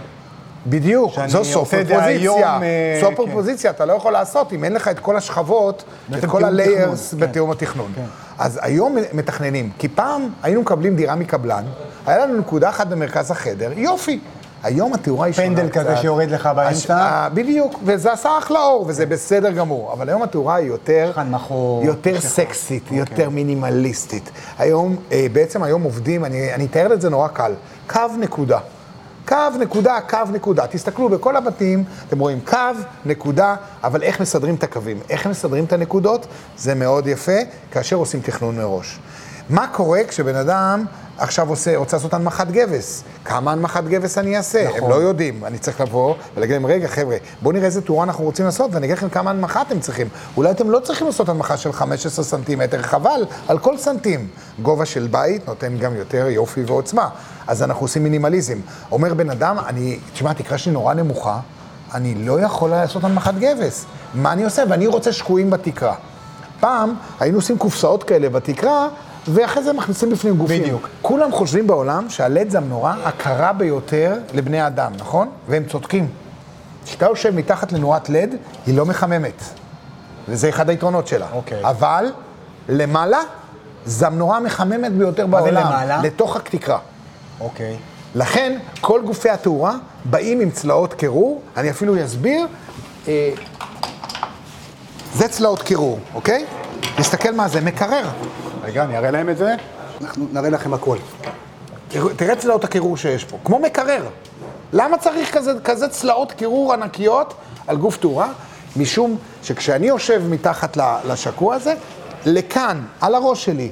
בדיוק, 0.67 1.13
זו 1.27 1.43
סופר 1.45 1.81
פוזיציה. 1.87 2.59
אה, 2.61 2.99
סופר 3.01 3.25
כן. 3.25 3.31
פוזיציה 3.31 3.71
אתה 3.71 3.85
לא 3.85 3.93
יכול 3.93 4.13
לעשות 4.13 4.53
אם 4.53 4.63
אין 4.63 4.73
לך 4.73 4.87
את 4.87 4.99
כל 4.99 5.17
השכבות, 5.17 5.83
את 6.17 6.25
כל 6.25 6.41
תכנון, 6.41 6.95
כן. 7.11 7.19
בתיאום 7.19 7.51
התכנון. 7.51 7.91
כן. 7.95 8.05
אז 8.37 8.59
היום 8.61 8.97
מתכננים, 9.13 9.69
כי 9.77 9.87
פעם 9.87 10.29
היינו 10.43 10.61
מקבלים 10.61 10.95
דירה 10.95 11.15
מקבלן, 11.15 11.63
היה 12.05 12.25
לנו 12.25 12.39
נקודה 12.39 12.69
אחת 12.69 12.87
במרכז 12.87 13.31
החדר, 13.31 13.71
יופי. 13.75 14.19
היום 14.65 14.93
התאורה 14.93 15.25
היא 15.25 15.33
שונה 15.33 15.47
פנדל 15.47 15.69
כזה 15.69 15.91
קצת. 15.91 16.01
שיורד 16.01 16.29
לך 16.29 16.49
באמצע. 16.55 16.97
אה, 16.97 17.29
בדיוק, 17.29 17.79
וזה 17.83 18.13
עשה 18.13 18.37
אחלה 18.37 18.59
אור, 18.59 18.85
וזה 18.87 19.05
בסדר 19.05 19.51
גמור. 19.51 19.93
אבל 19.93 20.09
היום 20.09 20.23
התאורה 20.23 20.55
היא 20.55 20.67
יותר... 20.67 21.11
מחור, 21.29 21.83
יותר. 21.85 22.21
סקסית, 22.21 22.83
אוקיי. 22.83 22.97
יותר 22.97 23.29
מינימליסטית. 23.29 24.29
היום, 24.57 24.95
אה, 25.11 25.27
בעצם 25.33 25.63
היום 25.63 25.83
עובדים, 25.83 26.25
אני 26.25 26.65
אתאר 26.65 26.93
את 26.93 27.01
זה 27.01 27.09
נורא 27.09 27.27
קל, 27.27 27.53
קו 27.87 27.99
נקודה. 28.19 28.59
קו, 29.27 29.37
נקודה, 29.59 29.99
קו, 30.09 30.17
נקודה. 30.33 30.67
תסתכלו 30.67 31.09
בכל 31.09 31.35
הבתים, 31.35 31.83
אתם 32.07 32.19
רואים 32.19 32.39
קו, 32.45 32.57
נקודה, 33.05 33.55
אבל 33.83 34.03
איך 34.03 34.21
מסדרים 34.21 34.55
את 34.55 34.63
הקווים? 34.63 34.99
איך 35.09 35.27
מסדרים 35.27 35.65
את 35.65 35.73
הנקודות? 35.73 36.27
זה 36.57 36.75
מאוד 36.75 37.07
יפה, 37.07 37.39
כאשר 37.71 37.95
עושים 37.95 38.19
תכנון 38.19 38.57
מראש. 38.57 38.99
מה 39.49 39.67
קורה 39.67 39.99
כשבן 40.07 40.35
אדם 40.35 40.85
עכשיו 41.17 41.49
עושה, 41.49 41.75
רוצה 41.75 41.97
לעשות 41.97 42.13
הנמכת 42.13 42.47
גבס? 42.47 43.03
כמה 43.25 43.51
הנמכת 43.51 43.83
גבס 43.83 44.17
אני 44.17 44.37
אעשה? 44.37 44.67
נכון. 44.67 44.83
הם 44.83 44.89
לא 44.89 44.95
יודעים. 44.95 45.45
אני 45.45 45.57
צריך 45.57 45.81
לבוא 45.81 46.15
ולהגיד 46.35 46.53
להם, 46.53 46.65
רגע, 46.65 46.87
חבר'ה, 46.87 47.17
בואו 47.41 47.53
נראה 47.53 47.65
איזה 47.65 47.81
תאורה 47.81 48.03
אנחנו 48.03 48.23
רוצים 48.23 48.45
לעשות, 48.45 48.71
ואני 48.73 48.85
אגיד 48.85 48.97
לכם 48.97 49.09
כמה 49.09 49.29
הנמכה 49.29 49.61
אתם 49.61 49.79
צריכים. 49.79 50.07
אולי 50.37 50.51
אתם 50.51 50.69
לא 50.69 50.79
צריכים 50.79 51.07
לעשות 51.07 51.29
הנמכה 51.29 51.57
של 51.57 51.71
15 51.71 52.25
סנטימטר, 52.25 52.81
חבל 52.81 53.25
על 53.47 53.59
כל 53.59 53.77
סנטים. 53.77 54.27
גובה 54.61 54.85
של 54.85 55.07
בית 55.11 55.47
נותן 55.47 55.77
גם 55.77 55.95
יותר 55.95 56.27
יופי 56.29 56.63
ועוצמה. 56.63 57.09
אז 57.47 57.63
אנחנו 57.63 57.81
עושים 57.85 58.03
מינימליזם. 58.03 58.57
אומר 58.91 59.13
בן 59.13 59.29
אדם, 59.29 59.57
אני, 59.67 59.99
תשמע, 60.13 60.31
התקרה 60.31 60.57
שלי 60.57 60.71
נורא 60.71 60.93
נמוכה, 60.93 61.39
אני 61.93 62.15
לא 62.15 62.41
יכול 62.41 62.69
לעשות 62.69 63.03
הנמכת 63.03 63.33
גבס. 63.39 63.85
מה 64.13 64.31
אני 64.31 64.43
עושה? 64.43 64.63
ואני 64.69 64.87
רוצה 64.87 65.11
שקועים 65.11 65.49
בתקרה. 65.49 65.95
פעם 66.59 66.93
היינו 67.19 67.37
עושים 67.37 67.57
קופסאות 67.57 68.03
כאלה 68.03 68.29
בתקרה, 68.29 68.87
ואחרי 69.27 69.63
זה 69.63 69.73
מכניסים 69.73 70.09
בפנים 70.09 70.37
גופים. 70.37 70.63
בדיוק. 70.63 70.89
כולם 71.01 71.31
חושבים 71.31 71.67
בעולם 71.67 72.09
שהלד 72.09 72.49
זה 72.49 72.57
המנורה 72.57 72.95
הקרה 73.03 73.53
ביותר 73.53 74.17
לבני 74.33 74.67
אדם, 74.67 74.91
נכון? 74.97 75.29
והם 75.47 75.63
צודקים. 75.65 76.07
כשאתה 76.85 77.05
יושב 77.05 77.35
מתחת 77.35 77.71
לנורת 77.71 78.09
לד, 78.09 78.35
היא 78.65 78.77
לא 78.77 78.85
מחממת. 78.85 79.43
וזה 80.29 80.49
אחד 80.49 80.69
היתרונות 80.69 81.07
שלה. 81.07 81.27
אוקיי. 81.33 81.61
אבל 81.63 82.05
למעלה, 82.69 83.19
זו 83.85 84.05
המנורה 84.05 84.37
המחממת 84.37 84.91
ביותר 84.91 85.27
מה 85.27 85.41
זה 85.41 85.51
בעולם. 85.51 85.67
למעלה? 85.67 86.01
לתוך 86.01 86.35
התקרה. 86.35 86.79
אוקיי. 87.39 87.77
לכן, 88.15 88.57
כל 88.81 89.01
גופי 89.05 89.29
התאורה 89.29 89.75
באים 90.05 90.39
עם 90.39 90.51
צלעות 90.51 90.93
קירור, 90.93 91.41
אני 91.57 91.69
אפילו 91.69 92.05
אסביר. 92.05 92.47
אה, 93.07 93.31
זה 95.13 95.27
צלעות 95.27 95.61
קירור, 95.61 95.99
אוקיי? 96.13 96.45
תסתכל 96.97 97.31
מה 97.31 97.47
זה, 97.47 97.61
מקרר. 97.61 98.09
רגע, 98.63 98.83
אני 98.83 98.97
אראה 98.97 99.11
להם 99.11 99.29
את 99.29 99.37
זה. 99.37 99.55
אנחנו 100.01 100.27
נראה 100.31 100.49
לכם 100.49 100.73
הכל. 100.73 100.97
תראה 102.15 102.35
צלעות 102.35 102.63
הקירור 102.63 102.97
שיש 102.97 103.23
פה, 103.23 103.37
כמו 103.43 103.59
מקרר. 103.59 104.07
למה 104.73 104.97
צריך 104.97 105.33
כזה, 105.33 105.51
כזה 105.63 105.87
צלעות 105.87 106.31
קירור 106.31 106.73
ענקיות 106.73 107.33
על 107.67 107.77
גוף 107.77 107.97
תאורה? 107.97 108.27
משום 108.75 109.17
שכשאני 109.43 109.87
יושב 109.87 110.21
מתחת 110.29 110.77
לשקוע 111.05 111.55
הזה, 111.55 111.73
לכאן, 112.25 112.81
על 113.01 113.15
הראש 113.15 113.45
שלי, 113.45 113.69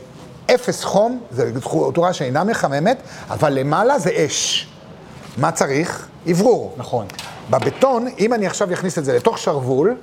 אפס 0.56 0.84
חום, 0.84 1.20
זו 1.32 1.44
תאורה 1.94 2.14
שאינה 2.14 2.44
מחממת, 2.44 2.98
אבל 3.30 3.54
למעלה 3.54 4.00
זה 4.00 4.10
אש. 4.26 4.68
מה 5.38 5.52
צריך? 5.52 6.08
אוורור. 6.30 6.74
נכון. 6.78 7.06
בבטון, 7.50 8.08
אם 8.20 8.34
אני 8.34 8.48
עכשיו 8.48 8.74
אכניס 8.74 8.98
את 8.98 9.06
זה 9.06 9.16
לתוך 9.16 9.38
שרוול, 9.38 9.96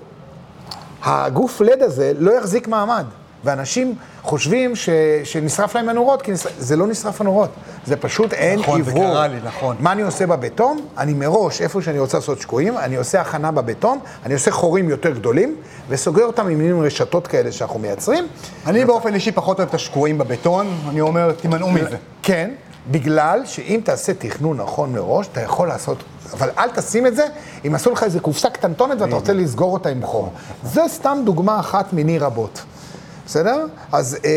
הגוף 1.02 1.60
לד 1.60 1.82
הזה 1.82 2.12
לא 2.18 2.38
יחזיק 2.38 2.68
מעמד. 2.68 3.04
ואנשים 3.44 3.94
חושבים 4.22 4.76
ש, 4.76 4.88
שנשרף 5.24 5.74
להם 5.74 5.88
הנורות, 5.88 6.22
כי 6.22 6.32
נשרף, 6.32 6.52
זה 6.58 6.76
לא 6.76 6.86
נשרף 6.86 7.20
הנורות, 7.20 7.50
זה 7.86 7.96
פשוט 7.96 8.32
אין 8.32 8.58
נכון, 8.58 8.82
זה 8.82 8.90
אוורור. 8.90 9.12
קרה 9.12 9.28
לי, 9.28 9.36
נכון. 9.44 9.76
מה 9.80 9.92
אני 9.92 10.02
עושה 10.02 10.26
בבטון? 10.26 10.78
אני 10.98 11.12
מראש, 11.12 11.60
איפה 11.60 11.82
שאני 11.82 11.98
רוצה 11.98 12.18
לעשות 12.18 12.40
שקועים, 12.40 12.78
אני 12.78 12.96
עושה 12.96 13.20
הכנה 13.20 13.50
בבטון, 13.50 13.98
אני 14.26 14.34
עושה 14.34 14.50
חורים 14.50 14.88
יותר 14.88 15.10
גדולים, 15.10 15.56
וסוגר 15.88 16.24
אותם 16.24 16.48
עם 16.48 16.58
מין 16.58 16.84
רשתות 16.84 17.26
כאלה 17.26 17.52
שאנחנו 17.52 17.80
מייצרים. 17.80 18.26
אני 18.66 18.84
באופן 18.84 19.14
אישי 19.14 19.32
פחות 19.32 19.58
אוהב 19.58 19.68
את 19.68 19.74
השקועים 19.74 20.18
בבטון, 20.18 20.66
אני 20.88 21.00
אומר, 21.00 21.32
תימנעו 21.32 21.70
מזה. 21.70 21.96
כן, 22.22 22.50
בגלל 22.90 23.40
שאם 23.44 23.80
תעשה 23.84 24.14
תכנון 24.14 24.56
נכון 24.56 24.92
מראש, 24.92 25.28
אתה 25.32 25.40
יכול 25.40 25.68
לעשות, 25.68 26.04
אבל 26.32 26.50
אל 26.58 26.70
תשים 26.70 27.06
את 27.06 27.16
זה 27.16 27.26
אם 27.66 27.74
עשו 27.74 27.90
לך 27.90 28.02
איזה 28.02 28.20
קופסה 28.20 28.50
קטנטונת 28.50 29.00
ואתה 29.00 29.14
רוצה 29.14 29.32
לסגור 29.32 29.72
אותה 29.72 29.88
עם 29.88 30.06
חום. 30.06 30.28
זו 30.64 30.82
סתם 30.88 31.18
דוגמה 31.24 31.60
אחת 31.60 31.92
מיני 31.92 32.18
רבות, 32.18 32.62
בסדר? 33.26 33.66
אז 33.92 34.18
אה, 34.24 34.30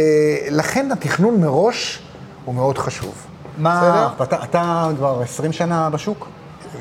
לכן 0.49 0.91
התכנון 0.91 1.41
מראש 1.41 1.99
הוא 2.45 2.55
מאוד 2.55 2.77
חשוב. 2.77 3.13
מה, 3.57 4.09
אתה, 4.21 4.43
אתה 4.43 4.89
כבר 4.97 5.21
20 5.21 5.51
שנה 5.51 5.89
בשוק? 5.89 6.27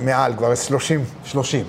מעל, 0.05 0.35
כבר 0.37 0.55
30. 0.55 1.05
30. 1.25 1.65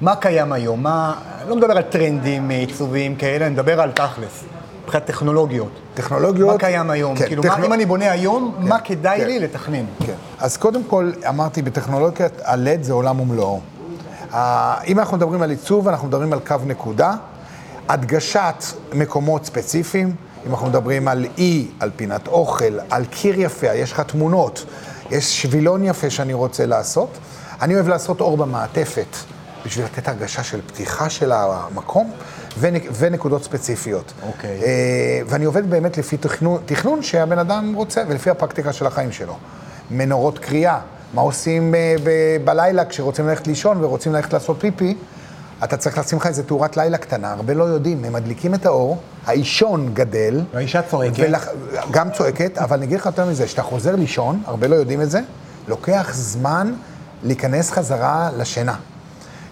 מה 0.00 0.16
קיים 0.16 0.52
היום? 0.52 0.82
מה, 0.82 1.14
לא 1.48 1.56
מדבר 1.56 1.72
על 1.72 1.82
טרנדים 1.82 2.50
עיצוביים 2.50 3.16
כאלה, 3.16 3.46
אני 3.46 3.54
מדבר 3.54 3.80
על 3.80 3.92
תכלס, 3.92 4.44
מבחינת 4.90 5.06
טכנולוגיות. 5.06 5.68
טכנולוגיות... 5.94 6.52
מה 6.52 6.58
קיים 6.58 6.90
היום? 6.90 7.16
כן, 7.16 7.26
כאילו, 7.26 7.42
טכנו- 7.42 7.58
מה, 7.58 7.66
אם 7.66 7.72
אני 7.72 7.86
בונה 7.86 8.10
היום, 8.10 8.54
מה 8.58 8.78
כדאי 8.80 9.20
כן. 9.20 9.26
לי 9.26 9.38
לתכנן? 9.38 9.84
כן. 10.06 10.12
אז 10.38 10.56
קודם 10.56 10.84
כל, 10.84 11.10
אמרתי, 11.28 11.62
בטכנולוגיית 11.62 12.32
ה-LED 12.44 12.82
זה 12.82 12.92
עולם 12.92 13.20
ומלואו. 13.20 13.60
אם 14.86 14.98
אנחנו 14.98 15.16
מדברים 15.16 15.42
על 15.42 15.50
עיצוב, 15.50 15.88
אנחנו 15.88 16.08
מדברים 16.08 16.32
על 16.32 16.38
קו 16.40 16.54
נקודה, 16.66 17.14
הדגשת 17.88 18.64
מקומות 18.92 19.44
ספציפיים, 19.44 20.14
אם 20.46 20.50
אנחנו 20.50 20.66
מדברים 20.66 21.08
על 21.08 21.26
אי, 21.38 21.68
על 21.80 21.90
פינת 21.96 22.28
אוכל, 22.28 22.78
על 22.90 23.04
קיר 23.04 23.40
יפה, 23.40 23.66
יש 23.74 23.92
לך 23.92 24.00
תמונות, 24.00 24.64
יש 25.10 25.42
שבילון 25.42 25.84
יפה 25.84 26.10
שאני 26.10 26.32
רוצה 26.32 26.66
לעשות. 26.66 27.08
אני 27.62 27.74
אוהב 27.74 27.88
לעשות 27.88 28.20
אור 28.20 28.36
במעטפת, 28.36 29.16
בשביל 29.66 29.84
לתת 29.84 30.08
הרגשה 30.08 30.42
של 30.42 30.60
פתיחה 30.66 31.10
של 31.10 31.32
המקום. 31.32 32.12
ונק, 32.58 32.82
ונקודות 32.98 33.44
ספציפיות. 33.44 34.12
אוקיי. 34.26 34.62
אה, 34.62 35.20
ואני 35.26 35.44
עובד 35.44 35.70
באמת 35.70 35.98
לפי 35.98 36.16
תכנון, 36.16 36.62
תכנון 36.66 37.02
שהבן 37.02 37.38
אדם 37.38 37.74
רוצה 37.74 38.02
ולפי 38.08 38.30
הפרקטיקה 38.30 38.72
של 38.72 38.86
החיים 38.86 39.12
שלו. 39.12 39.36
מנורות 39.90 40.38
קריאה, 40.38 40.78
מה 41.14 41.22
עושים 41.22 41.74
אה, 41.74 41.94
ב- 42.04 42.44
בלילה 42.44 42.84
כשרוצים 42.84 43.28
ללכת 43.28 43.46
לישון 43.46 43.84
ורוצים 43.84 44.12
ללכת 44.12 44.32
לעשות 44.32 44.56
פיפי? 44.60 44.96
אתה 45.64 45.76
צריך 45.76 45.98
לשים 45.98 46.18
לך 46.18 46.26
איזה 46.26 46.42
תאורת 46.42 46.76
לילה 46.76 46.98
קטנה, 46.98 47.32
הרבה 47.32 47.54
לא 47.54 47.64
יודעים, 47.64 48.04
הם 48.04 48.12
מדליקים 48.12 48.54
את 48.54 48.66
האור, 48.66 48.98
האישון 49.26 49.90
גדל. 49.94 50.40
והאישה 50.54 50.82
צועקת. 50.82 51.18
ולח... 51.18 51.48
גם 51.90 52.10
צועקת, 52.10 52.58
אבל 52.58 52.76
אני 52.76 52.86
אגיד 52.86 52.98
לך 52.98 53.06
יותר 53.06 53.26
מזה, 53.26 53.46
כשאתה 53.46 53.62
חוזר 53.62 53.96
לישון, 53.96 54.42
הרבה 54.46 54.68
לא 54.68 54.74
יודעים 54.74 55.02
את 55.02 55.10
זה, 55.10 55.20
לוקח 55.68 56.10
זמן 56.12 56.74
להיכנס 57.22 57.70
חזרה 57.70 58.30
לשינה. 58.36 58.74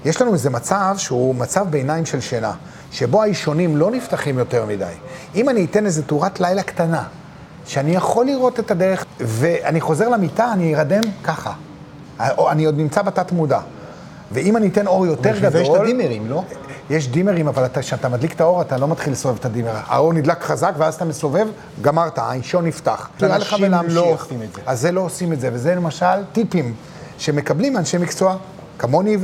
יש 0.04 0.22
לנו 0.22 0.32
איזה 0.32 0.50
מצב 0.50 0.94
שהוא 0.98 1.34
מצב 1.34 1.66
ביניים 1.70 2.06
של 2.06 2.20
שינה, 2.20 2.52
שבו 2.92 3.22
האישונים 3.22 3.76
לא 3.76 3.90
נפתחים 3.90 4.38
יותר 4.38 4.66
מדי. 4.66 4.84
אם 5.34 5.48
אני 5.48 5.64
אתן 5.64 5.86
איזה 5.86 6.02
תאורת 6.02 6.40
לילה 6.40 6.62
קטנה, 6.62 7.02
שאני 7.66 7.94
יכול 7.94 8.26
לראות 8.26 8.60
את 8.60 8.70
הדרך, 8.70 9.04
ואני 9.20 9.80
חוזר 9.80 10.08
למיטה, 10.08 10.52
אני 10.52 10.76
ארדם 10.76 11.00
ככה. 11.24 11.52
אני 12.20 12.64
עוד 12.64 12.76
נמצא 12.78 13.02
בתת 13.02 13.32
מודע. 13.32 13.60
ואם 14.32 14.56
אני 14.56 14.68
אתן 14.68 14.86
אור 14.86 15.06
יותר 15.06 15.32
בשביל 15.32 15.50
זה 15.50 15.58
גדול... 15.58 15.62
יש 15.62 15.68
את 15.68 15.80
הדימרים, 15.82 16.30
לא? 16.30 16.42
יש 16.90 17.08
דימרים, 17.08 17.48
אבל 17.48 17.64
אתה- 17.64 17.80
כשאתה 17.80 18.08
מדליק 18.08 18.32
את 18.32 18.40
האור, 18.40 18.62
אתה 18.62 18.76
לא 18.76 18.88
מתחיל 18.88 19.12
לסובב 19.12 19.36
את 19.40 19.44
הדימר. 19.44 19.76
האור 19.86 20.12
נדלק 20.12 20.42
חזק, 20.42 20.72
ואז 20.78 20.94
אתה 20.94 21.04
מסובב, 21.04 21.46
גמרת, 21.82 22.18
האישון 22.18 22.66
נפתח. 22.66 23.08
אנשים. 23.74 23.96
לא 23.96 24.00
עושים 24.00 24.42
את 24.42 24.52
זה. 24.54 24.60
אז 24.66 24.80
זה 24.80 24.92
לא 24.92 25.00
עושים 25.00 25.32
את 25.32 25.40
זה, 25.40 25.50
וזה 25.52 25.74
למשל 25.74 26.06
טיפים 26.32 26.74
שמקבלים 27.18 27.76
אנשי 27.76 27.98
מקצוע, 27.98 28.36
כמוני 28.78 29.16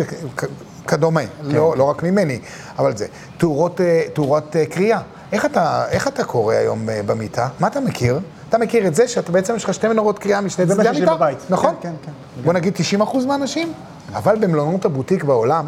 וכדומה, 0.84 1.20
לא, 1.42 1.74
לא 1.76 1.84
רק 1.84 2.02
ממני, 2.02 2.38
אבל 2.78 2.96
זה. 2.96 3.06
תאורות, 3.38 3.80
אה, 3.80 4.02
תאורות 4.12 4.56
אה, 4.56 4.66
קריאה. 4.66 5.00
איך 5.32 5.44
אתה, 5.44 5.84
איך 5.88 6.08
אתה 6.08 6.24
קורא 6.24 6.54
היום 6.54 6.90
אה, 6.90 7.00
במיטה? 7.06 7.48
מה 7.60 7.66
אתה 7.66 7.80
מכיר? 7.80 8.20
אתה 8.48 8.58
מכיר 8.58 8.86
את 8.86 8.94
זה 8.94 9.08
שאתה 9.08 9.32
בעצם 9.32 9.56
יש 9.56 9.64
לך 9.64 9.74
שתי 9.74 9.88
מנורות 9.88 10.18
קריאה 10.18 10.40
משני 10.40 10.66
זה 10.66 10.74
צדדי 10.74 10.88
מה 10.88 10.94
שיש 10.94 11.02
לי 11.02 11.08
המיטה? 11.08 11.16
בבית. 11.16 11.38
נכון? 11.50 11.74
כן, 11.80 11.88
כן, 12.04 12.12
כן. 12.36 12.42
בוא 12.44 12.52
נגיד 12.52 12.74
90% 13.00 13.26
מהאנשים, 13.26 13.72
אבל 14.14 14.36
במלונות 14.40 14.84
הבוטיק 14.84 15.24
בעולם, 15.24 15.66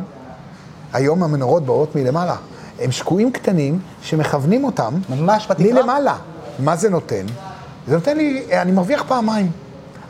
היום 0.92 1.22
המנורות 1.22 1.66
באות 1.66 1.96
מלמעלה. 1.96 2.36
הם 2.80 2.92
שקועים 2.92 3.32
קטנים 3.32 3.78
שמכוונים 4.02 4.64
אותם 4.64 4.94
ממש 5.08 5.46
בתקרה? 5.50 5.72
מלמעלה. 5.72 6.16
מה 6.58 6.76
זה 6.76 6.90
נותן? 6.90 7.26
זה 7.86 7.94
נותן 7.94 8.16
לי, 8.16 8.44
אני 8.52 8.72
מרוויח 8.72 9.04
פעמיים. 9.08 9.50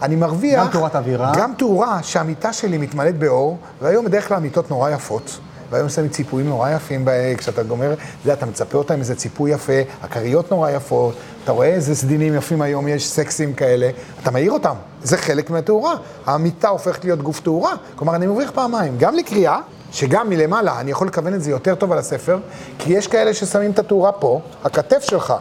אני 0.03 0.17
מרוויח... 0.17 0.65
גם 0.65 0.73
תאורת 0.73 0.97
אווירה. 0.97 1.33
גם 1.37 1.53
תאורה 1.59 2.03
שהמיטה 2.03 2.53
שלי 2.53 2.79
מתמלאת 2.79 3.19
באור, 3.19 3.59
והיום 3.83 4.05
בדרך 4.05 4.29
כלל 4.29 4.37
המיטות 4.37 4.71
נורא 4.71 4.91
יפות. 4.91 5.39
והיום 5.71 5.89
שמים 5.89 6.09
ציפויים 6.09 6.49
נורא 6.49 6.71
יפים, 6.71 7.05
ב- 7.05 7.35
כשאתה 7.39 7.63
גומר, 7.63 7.93
אתה 7.93 8.03
יודע, 8.25 8.33
אתה 8.33 8.47
מצפה 8.47 8.79
אותם 8.79 8.99
איזה 8.99 9.15
ציפוי 9.15 9.51
יפה, 9.51 9.73
הכריות 10.03 10.51
נורא 10.51 10.71
יפות, 10.71 11.15
אתה 11.45 11.53
רואה 11.53 11.67
איזה 11.67 11.95
סדינים 11.95 12.35
יפים 12.35 12.63
היום, 12.63 12.89
יש 12.89 13.09
סקסים 13.09 13.55
כאלה, 13.55 13.91
אתה 14.23 14.31
מעיר 14.31 14.53
אותם, 14.53 14.75
זה 15.03 15.17
חלק 15.17 15.51
מהתאורה. 15.51 15.95
המיטה 16.27 16.69
הופכת 16.69 17.05
להיות 17.05 17.23
גוף 17.23 17.41
תאורה, 17.41 17.73
כלומר, 17.97 18.15
אני 18.15 18.27
מרוויח 18.27 18.51
פעמיים, 18.51 18.99
גם 18.99 19.15
לקריאה, 19.15 19.59
שגם 19.93 20.29
מלמעלה 20.29 20.81
אני 20.81 20.91
יכול 20.91 21.07
לכוון 21.07 21.35
את 21.35 21.43
זה 21.43 21.51
יותר 21.51 21.75
טוב 21.75 21.93
על 21.93 21.99
הספר, 21.99 22.39
כי 22.79 22.93
יש 22.93 23.07
כאלה 23.07 23.35
ששמים 23.35 23.71
את 23.71 23.79
התאורה 23.79 24.13
פה, 24.13 24.41
הכתף 24.65 25.03
שלך 25.03 25.35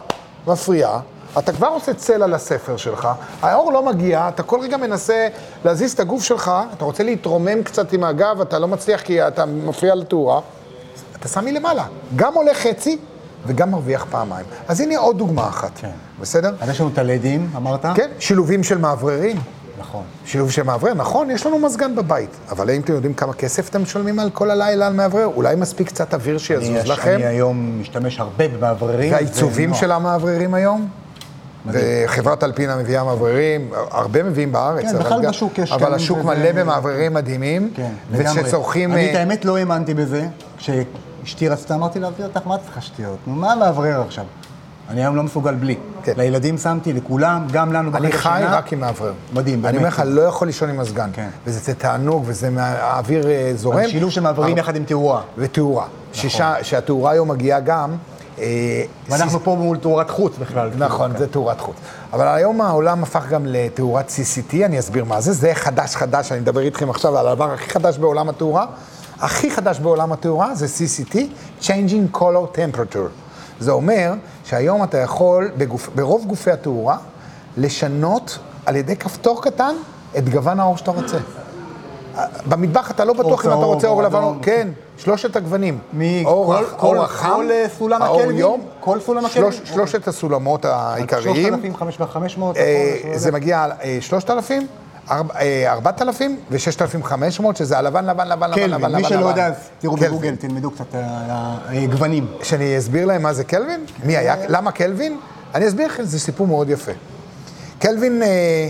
מפריעה, 0.46 1.00
אתה 1.38 1.52
כבר 1.52 1.66
עושה 1.66 1.94
צל 1.94 2.22
על 2.22 2.34
הספר 2.34 2.76
שלך, 2.76 3.08
האור 3.42 3.72
לא 3.72 3.82
מגיע, 3.82 4.28
אתה 4.28 4.42
כל 4.42 4.60
רגע 4.60 4.76
מנסה 4.76 5.28
להזיז 5.64 5.92
את 5.92 6.00
הגוף 6.00 6.22
שלך, 6.24 6.50
אתה 6.76 6.84
רוצה 6.84 7.02
להתרומם 7.02 7.62
קצת 7.62 7.92
עם 7.92 8.04
הגב, 8.04 8.40
אתה 8.40 8.58
לא 8.58 8.68
מצליח 8.68 9.00
כי 9.00 9.22
אתה 9.28 9.46
מפריע 9.46 9.94
לתאורה, 9.94 10.40
אתה 11.20 11.28
שם 11.28 11.44
מלמעלה, 11.44 11.84
גם 12.16 12.34
עולה 12.34 12.54
חצי 12.54 12.98
וגם 13.46 13.70
מרוויח 13.70 14.06
פעמיים. 14.10 14.46
אז 14.68 14.80
הנה 14.80 14.98
עוד 14.98 15.18
דוגמה 15.18 15.48
אחת, 15.48 15.70
כן. 15.76 15.90
בסדר? 16.20 16.54
אז 16.60 16.68
יש 16.68 16.80
לנו 16.80 16.90
את 16.92 16.98
הלדים, 16.98 17.50
אמרת? 17.56 17.86
כן, 17.94 18.10
שילובים 18.18 18.62
של 18.64 18.78
מאווררים. 18.78 19.36
נכון. 19.80 20.02
שילוב 20.26 20.50
של 20.50 20.62
מאוורר, 20.62 20.94
נכון, 20.94 21.30
יש 21.30 21.46
לנו 21.46 21.58
מזגן 21.58 21.94
בבית, 21.96 22.30
אבל 22.50 22.70
האם 22.70 22.80
אתם 22.80 22.92
יודעים 22.92 23.14
כמה 23.14 23.32
כסף 23.32 23.68
אתם 23.68 23.82
משלמים 23.82 24.18
על 24.18 24.30
כל 24.30 24.50
הלילה 24.50 24.86
על 24.86 24.92
מאוורר? 24.92 25.26
אולי 25.26 25.56
מספיק 25.56 25.86
קצת 25.88 26.14
אוויר 26.14 26.34
אני 26.34 26.38
שיזוז 26.44 26.68
יש- 26.76 26.88
לכם? 26.88 27.14
אני 27.14 27.26
היום 27.26 27.80
משתמש 27.80 28.20
הרבה 28.20 28.48
במאווררים. 28.48 29.12
והעיצובים 29.12 29.74
של. 29.74 29.92
המאווררים 29.92 30.54
היום? 30.54 30.88
וחברת 31.72 32.44
אלפינה 32.44 32.76
מביאה 32.76 33.04
מאווררים, 33.04 33.70
הרבה 33.90 34.22
מביאים 34.22 34.52
בארץ. 34.52 34.82
כן, 34.84 34.98
בכלל 34.98 35.28
בשוק 35.28 35.58
יש 35.58 35.72
אבל 35.72 35.94
השוק 35.94 36.18
מלא 36.24 36.52
במאווררים 36.52 37.14
מדהימים, 37.14 37.70
כן, 37.76 37.90
לגמרי. 38.12 38.42
ושצורכים... 38.42 38.92
אני 38.92 39.06
אה, 39.06 39.10
את 39.10 39.16
האמת 39.16 39.44
לא 39.44 39.56
האמנתי 39.56 39.94
בזה. 39.94 40.26
כשאשתי 40.58 41.48
רצתה, 41.48 41.74
אמרתי 41.74 41.98
לה, 42.00 42.08
אביא 42.08 42.24
אותך, 42.24 42.40
מה 42.46 42.58
צריכה 42.58 42.80
שטויות? 42.80 43.16
נו, 43.26 43.34
מה 43.34 43.54
מאוורר 43.54 44.00
עכשיו? 44.06 44.24
אני 44.90 45.00
היום 45.00 45.16
לא 45.16 45.22
מסוגל 45.22 45.54
בלי. 45.54 45.76
כן. 46.02 46.12
לילדים 46.16 46.58
שמתי, 46.58 46.92
לכולם, 46.92 47.46
גם 47.52 47.72
לנו 47.72 47.90
בחדר 47.90 48.04
אני 48.04 48.12
שינה. 48.12 48.22
חי 48.22 48.42
רק 48.48 48.72
עם 48.72 48.80
מאוורר. 48.80 49.12
מדהים, 49.32 49.54
אני 49.54 49.62
באמת. 49.62 49.76
אומר 49.76 49.88
לך, 49.88 50.02
לא 50.06 50.22
יכול 50.22 50.46
לישון 50.46 50.68
עם 50.70 50.76
מזגן. 50.76 51.10
כן. 51.12 51.28
וזה 51.46 51.74
תענוג, 51.74 52.22
וזה 52.26 52.48
האוויר 52.58 53.28
אה, 53.30 53.52
זורם. 53.56 53.88
שילוב 53.88 54.10
של 54.10 54.20
מאווררים 54.20 54.52
אבל- 54.52 54.60
יחד 54.60 54.76
עם 54.76 54.84
תאורה. 54.84 55.20
ותאורה. 55.38 55.86
ששה- 56.12 56.64
שהתאורה 56.64 57.10
היום 57.10 57.28
מגיעה 57.30 57.60
גם... 57.60 57.96
אה, 58.38 58.84
ואנחנו 59.08 59.40
פה 59.40 59.54
מול 59.54 59.76
תאורת 59.76 60.10
חוץ 60.10 60.32
בכלל. 60.38 60.70
נכון, 60.78 61.16
זה 61.18 61.28
תאורת 61.28 61.60
חוץ. 61.60 61.76
אבל 62.12 62.28
היום 62.28 62.60
העולם 62.60 63.02
הפך 63.02 63.28
גם 63.28 63.46
לתאורת 63.46 64.08
CCT, 64.08 64.54
אני 64.64 64.78
אסביר 64.78 65.04
מה 65.04 65.20
זה. 65.20 65.32
זה 65.32 65.54
חדש 65.54 65.96
חדש, 65.96 66.32
אני 66.32 66.40
מדבר 66.40 66.60
איתכם 66.60 66.90
עכשיו 66.90 67.18
על 67.18 67.28
הדבר 67.28 67.52
הכי 67.52 67.70
חדש 67.70 67.98
בעולם 67.98 68.28
התאורה. 68.28 68.66
הכי 69.20 69.50
חדש 69.50 69.78
בעולם 69.78 70.12
התאורה 70.12 70.54
זה 70.54 70.66
CCT, 70.66 71.16
Changing 71.62 72.16
Color 72.16 72.56
Temperature. 72.56 73.10
זה 73.60 73.72
אומר 73.72 74.12
שהיום 74.44 74.84
אתה 74.84 74.98
יכול, 74.98 75.50
בגוף, 75.56 75.88
ברוב 75.94 76.24
גופי 76.26 76.50
התאורה, 76.50 76.96
לשנות 77.56 78.38
על 78.66 78.76
ידי 78.76 78.96
כפתור 78.96 79.42
קטן 79.42 79.74
את 80.18 80.28
גוון 80.28 80.60
האור 80.60 80.76
שאתה 80.76 80.90
רוצה. 80.90 81.18
במטבח 82.48 82.90
אתה 82.90 83.04
לא 83.04 83.12
בטוח 83.12 83.46
אם 83.46 83.50
אתה 83.50 83.56
רוצה 83.56 83.88
אור 83.88 84.02
לבן. 84.02 84.22
כן, 84.42 84.68
שלושת 84.98 85.36
הגוונים. 85.36 85.78
מי- 85.92 86.22
אור 86.26 86.46
כל- 86.46 86.64
הח- 86.64 86.74
כל- 86.76 86.86
אור 86.96 87.04
החם, 87.04 87.28
כל, 87.36 87.50
אה, 87.50 87.66
סולם 87.78 88.02
הקלווין? 88.02 88.46
כל 88.80 89.00
סולם 89.00 89.24
הקלווין? 89.24 89.52
שלושת 89.64 90.08
הסולמות 90.08 90.64
העיקריים. 90.64 91.62
3,500, 91.90 92.56
אה, 92.56 92.62
זה 93.14 93.32
מגיע 93.32 93.66
אה, 93.82 93.98
3,000, 94.00 94.66
ארבע- 95.10 95.34
אה, 95.40 95.72
4,000 95.72 96.36
ו-6,500, 96.50 97.56
שזה 97.56 97.78
הלבן, 97.78 98.04
לבן, 98.06 98.28
לבן, 98.28 98.50
לבן, 98.50 98.60
לבן, 98.60 98.70
לבן. 98.70 98.80
קלווין, 98.80 98.96
מי 98.96 99.08
שלא 99.08 99.20
לבן. 99.20 99.28
יודע, 99.28 99.50
תראו. 99.78 99.96
בגוגל, 99.96 100.34
תלמדו 100.36 100.70
קצת 100.70 100.94
על 100.94 101.00
הגוונים. 101.84 102.26
שאני 102.42 102.78
אסביר 102.78 103.04
להם 103.06 103.22
מה 103.22 103.32
זה 103.32 103.44
קלווין? 103.44 103.84
מי 104.04 104.16
היה? 104.16 104.34
למה 104.48 104.72
קלווין? 104.72 105.18
אני 105.54 105.68
אסביר 105.68 105.86
לכם, 105.86 106.02
זה 106.04 106.20
סיפור 106.20 106.46
מאוד 106.46 106.70
יפה. 106.70 106.92
קלווין, 107.78 108.22
אה, 108.22 108.26
אה, 108.26 108.68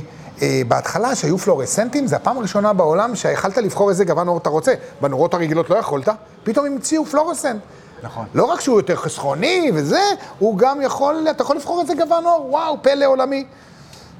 בהתחלה, 0.68 1.14
שהיו 1.14 1.38
פלורסנטים, 1.38 2.06
זה 2.06 2.16
הפעם 2.16 2.38
הראשונה 2.38 2.72
בעולם 2.72 3.16
שיכלת 3.16 3.56
לבחור 3.56 3.90
איזה 3.90 4.04
גוון 4.04 4.28
אור 4.28 4.38
אתה 4.38 4.50
רוצה. 4.50 4.74
בנורות 5.00 5.34
הרגילות 5.34 5.70
לא 5.70 5.76
יכולת, 5.76 6.08
פתאום 6.44 6.66
המציאו 6.66 7.04
פלורסנט. 7.04 7.60
נכון. 8.02 8.26
לא 8.34 8.44
רק 8.44 8.60
שהוא 8.60 8.78
יותר 8.78 8.96
חסכוני 8.96 9.70
וזה, 9.74 10.00
הוא 10.38 10.58
גם 10.58 10.82
יכול, 10.82 11.26
אתה 11.30 11.42
יכול 11.42 11.56
לבחור 11.56 11.80
איזה 11.80 11.94
גוון 11.94 12.26
אור, 12.26 12.46
וואו, 12.50 12.82
פלא 12.82 13.04
עולמי. 13.06 13.44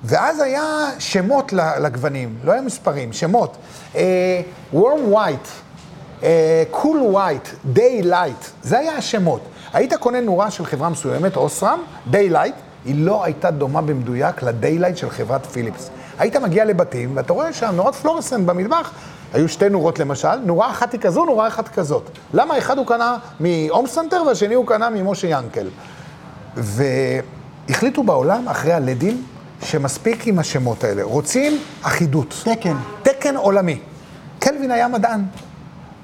ואז 0.05 0.41
היה 0.41 0.91
שמות 0.99 1.53
לגוונים, 1.53 2.39
לא 2.45 2.53
היה 2.53 2.61
מספרים, 2.61 3.13
שמות. 3.13 3.57
אה, 3.97 4.41
warm 4.75 5.15
white, 5.15 5.49
אה, 6.23 6.65
cool 6.73 7.15
white, 7.15 7.77
day 7.77 8.05
light, 8.05 8.47
זה 8.63 8.79
היה 8.79 8.93
השמות. 8.97 9.41
היית 9.73 9.95
קונה 9.95 10.21
נורה 10.21 10.51
של 10.51 10.67
חברה 10.67 10.89
מסוימת, 10.89 11.37
אוסרם, 11.37 11.81
daylight, 12.13 12.57
היא 12.85 12.95
לא 13.07 13.25
הייתה 13.25 13.51
דומה 13.51 13.83
במדויק 13.83 14.43
לדיילייט 14.43 14.97
של 14.97 15.11
חברת 15.11 15.47
פיליפס. 15.47 15.91
היית 16.19 16.37
מגיע 16.37 16.65
לבתים, 16.65 17.17
ואתה 17.17 17.33
רואה 17.33 17.53
שם 17.53 17.73
נורות 17.75 17.95
פלורסנט 17.95 18.47
במטבח, 18.47 18.93
היו 19.33 19.49
שתי 19.49 19.69
נורות 19.69 19.99
למשל, 19.99 20.37
נורה 20.37 20.71
אחת 20.71 20.93
היא 20.93 21.01
כזו, 21.01 21.25
נורה 21.25 21.49
אחת 21.49 21.69
כזאת. 21.69 22.11
למה? 22.35 22.59
אחד 22.59 22.79
הוא 22.79 22.87
קנה 22.87 23.19
מהום 23.41 23.87
סנטר 23.87 24.23
והשני 24.27 24.55
הוא 24.55 24.67
קנה 24.67 24.91
ממוישה 24.91 25.27
ינקל. 25.27 25.67
והחליטו 26.57 28.03
בעולם, 28.03 28.49
אחרי 28.49 28.73
הלדים, 28.73 29.25
שמספיק 29.63 30.27
עם 30.27 30.39
השמות 30.39 30.85
האלה. 30.85 31.03
רוצים 31.03 31.59
אחידות. 31.83 32.35
תקן. 32.45 32.77
תקן 33.03 33.37
עולמי. 33.37 33.79
קלווין 34.39 34.71
היה 34.71 34.89
מדען. 34.89 35.23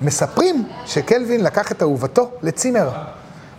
מספרים 0.02 0.69
שקלווין 0.87 1.45
לקח 1.45 1.73
את 1.73 1.83
אהובתו 1.83 2.31
לצימר, 2.42 2.90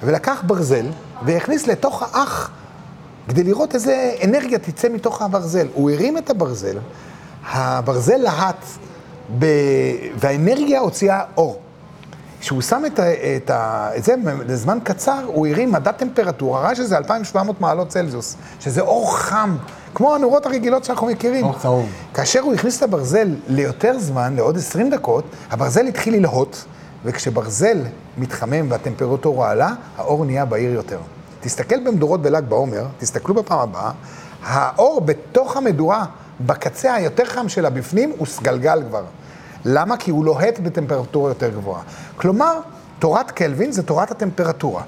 ולקח 0.03 0.43
ברזל, 0.47 0.85
והכניס 1.25 1.67
לתוך 1.67 2.03
האח, 2.03 2.51
כדי 3.27 3.43
לראות 3.43 3.75
איזה 3.75 4.15
אנרגיה 4.23 4.59
תצא 4.59 4.89
מתוך 4.89 5.21
הברזל. 5.21 5.67
הוא 5.73 5.91
הרים 5.91 6.17
את 6.17 6.29
הברזל, 6.29 6.77
הברזל 7.51 8.17
להט, 8.17 8.65
ב... 9.39 9.45
והאנרגיה 10.19 10.79
הוציאה 10.79 11.21
אור. 11.37 11.59
כשהוא 12.39 12.61
שם 12.61 12.83
את, 12.85 12.99
ה, 12.99 13.03
את, 13.35 13.49
ה, 13.49 13.89
את 13.97 14.03
זה 14.03 14.15
לזמן 14.47 14.79
קצר, 14.83 15.23
הוא 15.25 15.47
הרים 15.47 15.71
מדד 15.71 15.91
טמפרטורה, 15.91 16.61
ראה 16.61 16.75
שזה 16.75 16.97
2,700 16.97 17.61
מעלות 17.61 17.87
צלזיוס, 17.87 18.37
שזה 18.59 18.81
אור 18.81 19.17
חם, 19.17 19.57
כמו 19.95 20.15
הנורות 20.15 20.45
הרגילות 20.45 20.83
שאנחנו 20.83 21.07
מכירים. 21.07 21.45
אור 21.45 21.59
צהוב. 21.59 21.89
כאשר 22.13 22.39
הוא 22.39 22.53
הכניס 22.53 22.77
את 22.77 22.83
הברזל 22.83 23.35
ליותר 23.47 23.99
זמן, 23.99 24.35
לעוד 24.35 24.57
20 24.57 24.89
דקות, 24.89 25.23
הברזל 25.51 25.87
התחיל 25.87 26.15
ללהוט, 26.15 26.57
וכשברזל 27.05 27.77
מתחמם 28.17 28.71
והטמפרטורה 28.71 29.51
עלה, 29.51 29.73
האור 29.97 30.25
נהיה 30.25 30.45
בהיר 30.45 30.73
יותר. 30.73 30.99
תסתכל 31.43 31.79
במדורות 31.85 32.21
בל"ג 32.21 32.43
בעומר, 32.49 32.85
תסתכלו 32.97 33.35
בפעם 33.35 33.59
הבאה, 33.59 33.91
האור 34.43 35.01
בתוך 35.01 35.57
המדורה, 35.57 36.05
בקצה 36.41 36.93
היותר 36.93 37.25
חם 37.25 37.49
שלה 37.49 37.69
בפנים, 37.69 38.13
הוא 38.17 38.27
סגלגל 38.27 38.83
כבר. 38.89 39.03
למה? 39.65 39.97
כי 39.97 40.11
הוא 40.11 40.25
לוהט 40.25 40.59
בטמפרטורה 40.59 41.31
יותר 41.31 41.49
גבוהה. 41.49 41.81
כלומר, 42.15 42.59
תורת 42.99 43.31
קלווין 43.31 43.71
זה 43.71 43.83
תורת 43.83 44.11
הטמפרטורה. 44.11 44.83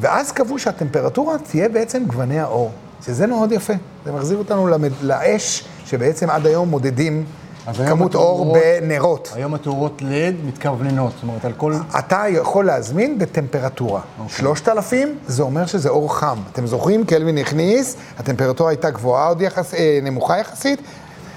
ואז 0.00 0.32
קבעו 0.32 0.58
שהטמפרטורה 0.58 1.38
תהיה 1.38 1.68
בעצם 1.68 2.04
גווני 2.06 2.40
האור, 2.40 2.70
שזה 3.06 3.26
מאוד 3.26 3.52
יפה. 3.52 3.72
זה 4.04 4.12
מחזיר 4.12 4.38
אותנו 4.38 4.68
למד... 4.68 4.90
לאש, 5.02 5.64
שבעצם 5.84 6.30
עד 6.30 6.46
היום 6.46 6.68
מודדים 6.68 7.24
כמות 7.72 8.14
אור 8.14 8.54
בנרות. 8.54 9.32
היום 9.34 9.54
התאורות 9.54 10.02
לד 10.02 10.34
מתכווננות, 10.44 11.12
זאת 11.14 11.22
אומרת, 11.22 11.44
על 11.44 11.52
כל... 11.52 11.74
אתה 11.98 12.24
יכול 12.28 12.66
להזמין 12.66 13.18
בטמפרטורה. 13.18 14.00
אוקיי. 14.18 14.36
3,000 14.36 15.18
זה 15.26 15.42
אומר 15.42 15.66
שזה 15.66 15.88
אור 15.88 16.14
חם. 16.14 16.38
אתם 16.52 16.66
זוכרים? 16.66 17.06
קלווין 17.06 17.38
הכניס, 17.38 17.96
הטמפרטורה 18.18 18.70
הייתה 18.70 18.90
גבוהה 18.90 19.28
עוד 19.28 19.40
יחס, 19.42 19.74
אה, 19.74 19.98
נמוכה 20.02 20.38
יחסית, 20.38 20.80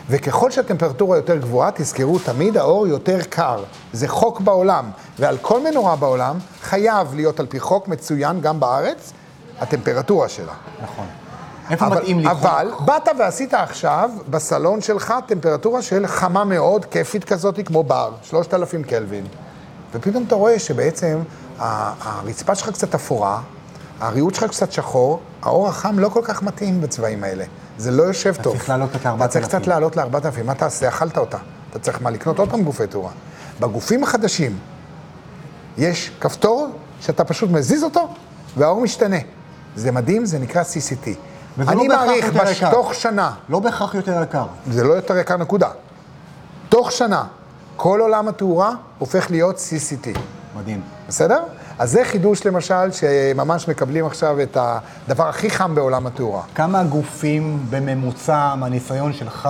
וככל 0.09 0.51
שהטמפרטורה 0.51 1.17
יותר 1.17 1.37
גבוהה, 1.37 1.71
תזכרו, 1.75 2.19
תמיד 2.19 2.57
האור 2.57 2.87
יותר 2.87 3.19
קר. 3.29 3.63
זה 3.93 4.07
חוק 4.07 4.41
בעולם, 4.41 4.89
ועל 5.19 5.37
כל 5.41 5.63
מנורה 5.63 5.95
בעולם 5.95 6.37
חייב 6.61 7.15
להיות 7.15 7.39
על 7.39 7.45
פי 7.45 7.59
חוק 7.59 7.87
מצוין 7.87 8.41
גם 8.41 8.59
בארץ, 8.59 9.13
הטמפרטורה 9.59 10.29
שלה. 10.29 10.53
נכון. 10.83 11.05
איפה 11.69 11.85
אבל, 11.87 11.97
מתאים 11.97 12.19
לי? 12.19 12.31
אבל 12.31 12.71
באת 12.85 13.07
ועשית 13.19 13.53
עכשיו 13.53 14.09
בסלון 14.29 14.81
שלך 14.81 15.13
טמפרטורה 15.27 15.81
של 15.81 16.07
חמה 16.07 16.43
מאוד, 16.43 16.85
כיפית 16.85 17.23
כזאת, 17.23 17.59
כמו 17.65 17.83
בר, 17.83 18.11
3,000 18.23 18.83
קלווין. 18.83 19.25
ופתאום 19.93 20.23
אתה 20.27 20.35
רואה 20.35 20.59
שבעצם 20.59 21.19
הרצפה 21.59 22.55
שלך 22.55 22.69
קצת 22.69 22.95
אפורה, 22.95 23.41
הריהוט 23.99 24.35
שלך 24.35 24.43
קצת 24.51 24.71
שחור, 24.71 25.19
האור 25.41 25.67
החם 25.67 25.99
לא 25.99 26.09
כל 26.09 26.21
כך 26.23 26.43
מתאים 26.43 26.81
בצבעים 26.81 27.23
האלה. 27.23 27.45
זה 27.77 27.91
לא 27.91 28.03
יושב 28.03 28.35
טוב. 28.41 28.53
צריך 28.53 28.69
להעלות 28.69 28.89
את 28.95 29.05
ה- 29.05 29.15
אתה 29.15 29.27
צריך 29.27 29.45
4,000. 29.45 29.59
קצת 29.59 29.67
לעלות 29.67 29.95
ל-4,000, 29.95 30.43
מה 30.45 30.53
תעשה? 30.55 30.87
אכלת 30.87 31.17
אותה. 31.17 31.37
אתה 31.69 31.79
צריך 31.79 32.01
מה, 32.01 32.09
לקנות 32.09 32.39
עוד 32.39 32.49
פעם 32.49 32.63
גופי 32.63 32.87
תאורה. 32.87 33.11
בגופים 33.59 34.03
החדשים 34.03 34.57
יש 35.77 36.11
כפתור 36.21 36.67
שאתה 37.01 37.23
פשוט 37.23 37.49
מזיז 37.49 37.83
אותו 37.83 38.07
והאור 38.57 38.81
משתנה. 38.81 39.17
זה 39.75 39.91
מדהים, 39.91 40.25
זה 40.25 40.39
נקרא 40.39 40.63
CCT. 40.63 41.07
וזה 41.57 41.71
אני 41.71 41.87
לא 41.87 41.95
בהכרח 41.95 42.07
מעריך, 42.07 42.25
יותר 42.25 42.51
יקר. 42.51 42.69
בתוך 42.69 42.93
שנה, 42.93 43.31
לא 43.49 43.59
בהכרח 43.59 43.95
יותר 43.95 44.23
יקר. 44.23 44.45
זה 44.71 44.83
לא 44.83 44.93
יותר 44.93 45.17
יקר 45.17 45.37
נקודה. 45.37 45.69
תוך 46.69 46.91
שנה, 46.91 47.23
כל 47.75 47.99
עולם 48.01 48.27
התאורה 48.27 48.71
הופך 48.97 49.31
להיות 49.31 49.55
CCT, 49.55 50.19
מדהים. 50.57 50.81
בסדר? 51.07 51.43
אז 51.79 51.91
זה 51.91 52.05
חידוש 52.05 52.45
למשל, 52.45 52.91
שממש 52.91 53.67
מקבלים 53.67 54.05
עכשיו 54.05 54.41
את 54.41 54.57
הדבר 54.59 55.29
הכי 55.29 55.49
חם 55.49 55.75
בעולם 55.75 56.07
התאורה. 56.07 56.41
כמה 56.55 56.83
גופים 56.83 57.65
בממוצע, 57.69 58.55
מהניסיון 58.55 59.13
שלך, 59.13 59.49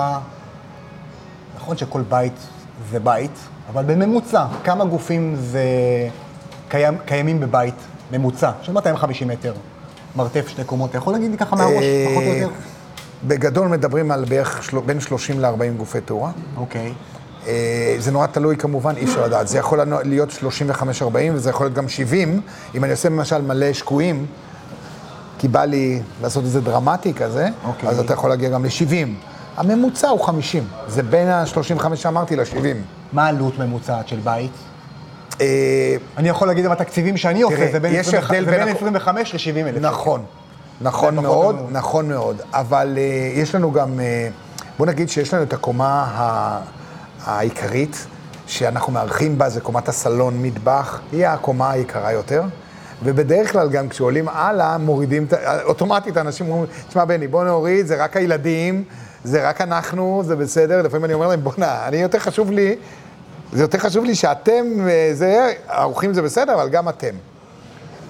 נכון 1.55 1.77
שכל 1.77 2.01
בית 2.01 2.33
זה 2.91 2.99
בית, 2.99 3.31
אבל 3.73 3.83
בממוצע, 3.83 4.45
כמה 4.63 4.85
גופים 4.85 5.35
זה 5.35 5.63
קיים, 6.69 6.97
קיימים 7.05 7.39
בבית, 7.39 7.75
ממוצע, 8.11 8.51
של 8.61 8.71
250 8.71 9.27
מטר, 9.27 9.53
מרתף 10.17 10.47
שתי 10.47 10.63
קומות, 10.63 10.89
אתה 10.89 10.97
יכול 10.97 11.13
להגיד 11.13 11.31
לי 11.31 11.37
ככה 11.37 11.55
מהראש, 11.55 11.83
אה, 11.83 12.05
פחות 12.11 12.23
או 12.23 12.29
יותר? 12.29 12.49
בגדול 13.27 13.67
מדברים 13.67 14.11
על 14.11 14.25
בערך. 14.25 14.73
בין 14.85 14.99
30 14.99 15.39
ל-40 15.39 15.77
גופי 15.77 16.01
תאורה. 16.01 16.31
אוקיי. 16.57 16.93
אה, 17.47 17.95
זה 17.99 18.11
נורא 18.11 18.27
תלוי 18.27 18.57
כמובן, 18.57 18.95
אי 18.97 19.03
אפשר 19.03 19.25
לדעת. 19.25 19.47
זה 19.47 19.57
יכול 19.57 19.79
להיות 20.03 20.29
35-40 20.29 21.33
וזה 21.33 21.49
יכול 21.49 21.65
להיות 21.65 21.75
גם 21.75 21.89
70. 21.89 22.41
אם 22.75 22.83
אני 22.83 22.91
עושה 22.91 23.09
למשל 23.09 23.41
מלא 23.41 23.73
שקועים, 23.73 24.25
כי 25.39 25.47
בא 25.47 25.65
לי 25.65 26.01
לעשות 26.21 26.43
את 26.43 26.49
זה 26.49 26.61
דרמטי 26.61 27.13
כזה, 27.13 27.49
אוקיי. 27.65 27.89
אז 27.89 27.99
אתה 27.99 28.13
יכול 28.13 28.29
להגיע 28.29 28.49
גם 28.49 28.65
ל-70. 28.65 29.07
הממוצע 29.57 30.09
הוא 30.09 30.25
50, 30.25 30.67
זה 30.87 31.03
בין 31.03 31.27
ה-35 31.27 31.95
שאמרתי 31.95 32.35
ל-70. 32.35 32.77
מה 33.13 33.25
העלות 33.25 33.59
ממוצעת 33.59 34.07
של 34.07 34.19
בית? 34.23 34.51
אה, 35.41 35.45
אני 36.17 36.29
יכול 36.29 36.47
להגיד, 36.47 36.65
התקציבים 36.65 37.17
שאני 37.17 37.41
עושה, 37.41 37.57
תראה, 37.57 37.71
זה 37.71 37.79
בין 37.79 37.93
יש 37.93 38.07
25 38.07 38.31
הבדל 38.37 38.45
זה 38.45 38.51
בין 38.51 38.59
בין 38.65 38.73
הכ- 38.75 38.77
25 38.77 39.35
ל-70 39.35 39.67
אלף. 39.67 39.81
נכון, 39.81 40.23
נכון 40.81 41.15
מאוד, 41.15 41.55
או- 41.59 41.65
נכון 41.71 42.09
מאוד. 42.09 42.41
אבל 42.53 42.93
uh, 42.97 42.99
יש 43.39 43.55
לנו 43.55 43.71
גם, 43.71 43.99
uh, 43.99 44.33
בוא 44.77 44.85
נגיד 44.85 45.09
שיש 45.09 45.33
לנו 45.33 45.43
את 45.43 45.53
הקומה 45.53 46.07
העיקרית, 47.25 48.05
שאנחנו 48.47 48.93
מארחים 48.93 49.37
בה, 49.37 49.49
זה 49.49 49.61
קומת 49.61 49.89
הסלון 49.89 50.41
מטבח, 50.41 50.99
היא 51.11 51.27
הקומה 51.27 51.71
היקרה 51.71 52.11
יותר. 52.11 52.43
ובדרך 53.03 53.51
כלל 53.51 53.69
גם 53.69 53.89
כשעולים 53.89 54.27
הלאה, 54.29 54.77
מורידים, 54.77 55.27
אוטומטית 55.63 56.17
אנשים 56.17 56.49
אומרים, 56.49 56.65
תשמע 56.87 57.05
בני, 57.05 57.27
בוא 57.27 57.43
נוריד, 57.43 57.87
זה 57.87 58.03
רק 58.03 58.17
הילדים, 58.17 58.83
זה 59.23 59.49
רק 59.49 59.61
אנחנו, 59.61 60.21
זה 60.25 60.35
בסדר. 60.35 60.81
לפעמים 60.81 61.05
אני 61.05 61.13
אומר 61.13 61.27
להם, 61.27 61.43
בוא'נה, 61.43 61.87
אני 61.87 61.97
יותר 61.97 62.19
חשוב 62.19 62.51
לי, 62.51 62.75
זה 63.53 63.61
יותר 63.63 63.77
חשוב 63.77 64.05
לי 64.05 64.15
שאתם, 64.15 64.63
אה, 64.89 65.09
זה, 65.13 65.53
האורחים 65.67 66.13
זה 66.13 66.21
בסדר, 66.21 66.53
אבל 66.53 66.69
גם 66.69 66.89
אתם. 66.89 67.15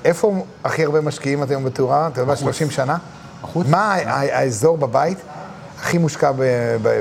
איפה 0.05 0.33
הכי 0.63 0.83
הרבה 0.85 1.01
משקיעים 1.01 1.43
אתם 1.43 1.63
בתאורה? 1.63 2.07
אתה 2.07 2.21
יודע, 2.21 2.35
30 2.35 2.69
שנה? 2.71 2.97
בחוץ? 3.43 3.67
מה 3.69 3.93
האזור 4.05 4.77
בבית 4.77 5.17
הכי 5.79 5.97
מושקע 5.97 6.31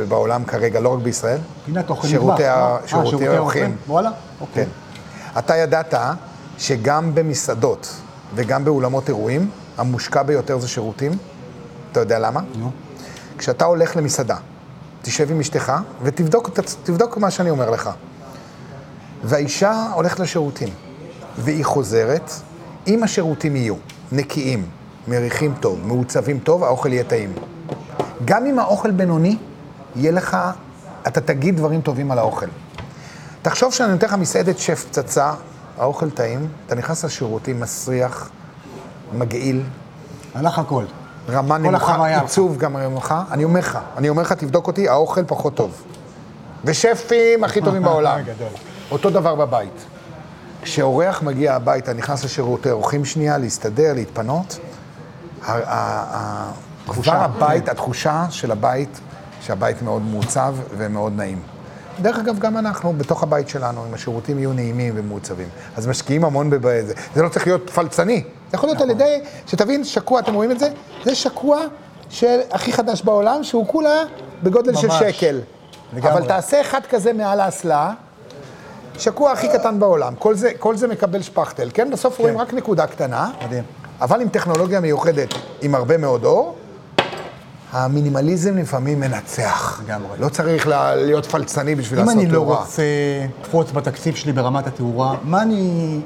בעולם 0.09 0.45
כרגע, 0.45 0.81
לא 0.81 0.95
רק 0.95 0.99
בישראל? 1.03 1.39
פינת 1.67 1.91
אוכל 1.91 2.09
שירותי 2.09 2.33
מטבח, 2.43 2.49
ה- 2.57 2.59
לא? 2.71 2.79
אה, 2.83 2.89
שירותי 2.89 3.29
האורחים. 3.29 3.77
וואלה, 3.89 4.11
אוקיי. 4.41 4.65
כן. 4.65 4.71
אתה 5.39 5.57
ידעת 5.57 5.95
שגם 6.59 7.15
במסעדות 7.15 7.89
וגם 8.35 8.65
באולמות 8.65 9.09
אירועים, 9.09 9.51
המושקע 9.79 10.23
ביותר 10.23 10.59
זה 10.59 10.69
שירותים? 10.69 11.13
אתה 11.93 12.01
יודע 12.01 12.19
למה? 12.19 12.41
נו. 12.57 12.71
כשאתה 13.39 13.65
הולך 13.65 13.97
למסעדה, 13.97 14.37
תשב 15.03 15.31
עם 15.31 15.41
אשתך 15.41 15.73
ותבדוק 16.03 17.19
מה 17.19 17.31
שאני 17.31 17.51
אומר 17.51 17.71
לך. 17.71 17.91
והאישה 19.25 19.91
הולכת 19.95 20.21
לשירותים, 20.21 20.69
והיא 21.39 21.65
חוזרת, 21.65 22.31
אם 22.87 23.03
השירותים 23.03 23.57
יהיו 23.57 23.75
נקיים, 24.13 24.67
מריחים 25.09 25.55
טוב, 25.61 25.81
מעוצבים 25.87 26.39
טוב, 26.39 26.65
האוכל 26.65 26.93
יהיה 26.93 27.05
טעים. 27.05 27.33
גם 28.25 28.47
אם 28.47 28.59
האוכל 28.59 28.91
בינוני, 28.91 29.37
יהיה 29.97 30.13
לך, 30.13 30.37
אתה 31.07 31.21
תגיד 31.21 31.57
דברים 31.57 31.81
טובים 31.81 32.11
על 32.11 32.19
האוכל. 32.19 32.47
תחשוב 33.43 33.73
שאני 33.73 33.93
נותן 33.93 34.07
לך 34.07 34.15
מסעדת 34.15 34.59
שף 34.59 34.85
פצצה, 34.89 35.33
האוכל 35.79 36.11
טעים, 36.11 36.49
אתה 36.67 36.75
נכנס 36.75 37.05
לשירותים, 37.05 37.61
מסריח, 37.61 38.31
מגעיל, 39.13 39.63
הלך 40.35 40.59
הכל. 40.59 40.85
רמה 41.29 41.59
נמוכה. 41.59 42.21
עיצוב 42.21 42.59
גם 42.59 42.77
נמוכה. 42.77 43.23
אני 43.31 43.45
אומר 43.45 43.61
לך, 43.61 43.79
אני 43.97 44.09
אומר 44.09 44.23
לך, 44.23 44.33
תבדוק 44.33 44.67
אותי, 44.67 44.89
האוכל 44.89 45.25
פחות 45.27 45.55
טוב. 45.55 45.83
ושפים 46.65 47.45
הכי 47.45 47.61
טובים 47.61 47.83
בעולם. 47.89 48.21
גדול. 48.23 48.49
אותו 48.91 49.11
דבר 49.11 49.35
בבית. 49.35 49.85
כשאורח 50.63 51.23
מגיע 51.23 51.55
הביתה, 51.55 51.93
נכנס 51.93 52.25
לשירותי 52.25 52.71
אורחים 52.71 53.05
שנייה, 53.05 53.39
להסתדר, 53.39 53.93
להתפנות, 53.95 54.59
כבר 56.87 57.15
הבית, 57.15 57.69
התחושה 57.69 58.27
של 58.31 58.51
הבית, 58.51 59.01
שהבית 59.41 59.83
מאוד 59.83 60.03
מעוצב 60.03 60.55
ומאוד 60.77 61.13
נעים. 61.17 61.43
דרך 62.03 62.19
אגב, 62.19 62.39
גם 62.39 62.57
אנחנו, 62.57 62.93
בתוך 62.93 63.23
הבית 63.23 63.49
שלנו, 63.49 63.87
אם 63.89 63.95
השירותים 63.95 64.39
יהיו 64.39 64.53
נעימים 64.53 64.95
ומעוצבים. 64.97 65.49
אז 65.77 65.87
משקיעים 65.87 66.25
המון 66.25 66.51
בזה. 66.51 66.95
זה 67.15 67.23
לא 67.23 67.29
צריך 67.29 67.47
להיות 67.47 67.71
פלצני. 67.71 68.25
זה 68.51 68.57
יכול 68.57 68.69
להיות 68.69 68.81
על 68.81 68.91
ידי, 68.91 69.21
שתבין, 69.47 69.85
שקוע, 69.85 70.21
אתם 70.21 70.35
רואים 70.35 70.51
את 70.51 70.59
זה? 70.59 70.69
זה 71.05 71.15
שקוע 71.15 71.61
של 72.09 72.41
הכי 72.51 72.73
חדש 72.73 73.03
בעולם, 73.03 73.45
שהוא 73.45 73.67
כולה 73.67 74.03
בגודל 74.43 74.75
של 74.75 74.87
ממש. 74.87 74.99
שקל. 74.99 75.41
לגמרי. 75.93 76.13
אבל 76.13 76.29
תעשה 76.29 76.61
אחד 76.61 76.81
כזה 76.91 77.13
מעל 77.13 77.41
האסלה, 77.41 77.93
שקוע 78.99 79.33
הכי 79.33 79.49
קטן 79.49 79.79
בעולם. 79.81 80.15
כל 80.19 80.35
זה, 80.35 80.51
כל 80.59 80.77
זה 80.77 80.89
מקבל 80.89 81.23
שפכטל, 81.23 81.69
כן? 81.75 81.91
בסוף 81.91 82.19
רואים 82.19 82.39
רק 82.39 82.55
נקודה 82.55 82.87
קטנה. 82.87 83.31
מדהים. 83.47 83.65
אבל 84.01 84.21
עם 84.21 84.29
טכנולוגיה 84.29 84.81
מיוחדת, 84.81 85.29
עם 85.63 85.75
הרבה 85.75 85.97
מאוד 85.97 86.25
אור, 86.25 86.57
המינימליזם 87.73 88.57
לפעמים 88.57 89.01
מנצח. 89.01 89.81
לגמרי. 89.87 90.19
לא 90.19 90.29
צריך 90.29 90.67
לה- 90.67 90.95
להיות 90.95 91.27
פלצני 91.27 91.75
בשביל 91.75 92.01
אם 92.01 92.07
לעשות 92.07 92.21
אני 92.23 92.29
לא 92.31 92.33
תאורה. 92.33 92.57
רוצה 92.59 92.83
לקפוץ 93.41 93.71
בתקציב 93.73 94.15
שלי 94.15 94.33
ברמת 94.33 94.67
התאורה, 94.67 95.15
מה 95.23 95.43
אני, 95.43 96.01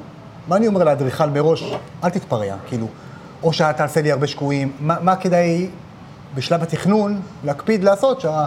מה 0.47 0.55
אני 0.55 0.67
אומר 0.67 0.83
לאדריכל 0.83 1.29
מראש? 1.29 1.73
אל 2.03 2.09
תתפרע, 2.09 2.55
כאילו. 2.67 2.87
או 3.43 3.53
שאתה 3.53 3.73
תעשה 3.77 4.01
לי 4.01 4.11
הרבה 4.11 4.27
שקועים, 4.27 4.71
מה, 4.79 4.95
מה 5.01 5.15
כדאי 5.15 5.69
בשלב 6.35 6.63
התכנון 6.63 7.21
להקפיד 7.43 7.83
לעשות, 7.83 8.21
שה, 8.21 8.45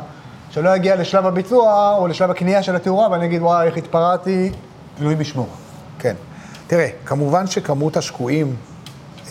שלא 0.55 0.77
יגיע 0.77 0.97
לשלב 0.97 1.27
הביצוע 1.27 1.95
או 1.99 2.09
לשלב 2.09 2.31
הקנייה 2.31 2.62
של 2.62 2.77
התאורה, 2.77 3.11
ואני 3.11 3.25
אגיד, 3.25 3.43
וואי, 3.43 3.67
איך 3.67 3.77
התפרעתי, 3.77 4.53
אלוהים 5.01 5.21
ישמור. 5.21 5.49
כן. 5.99 6.14
תראה, 6.67 6.88
כמובן 7.07 7.47
שכמות 7.47 7.97
השקועים 7.97 8.57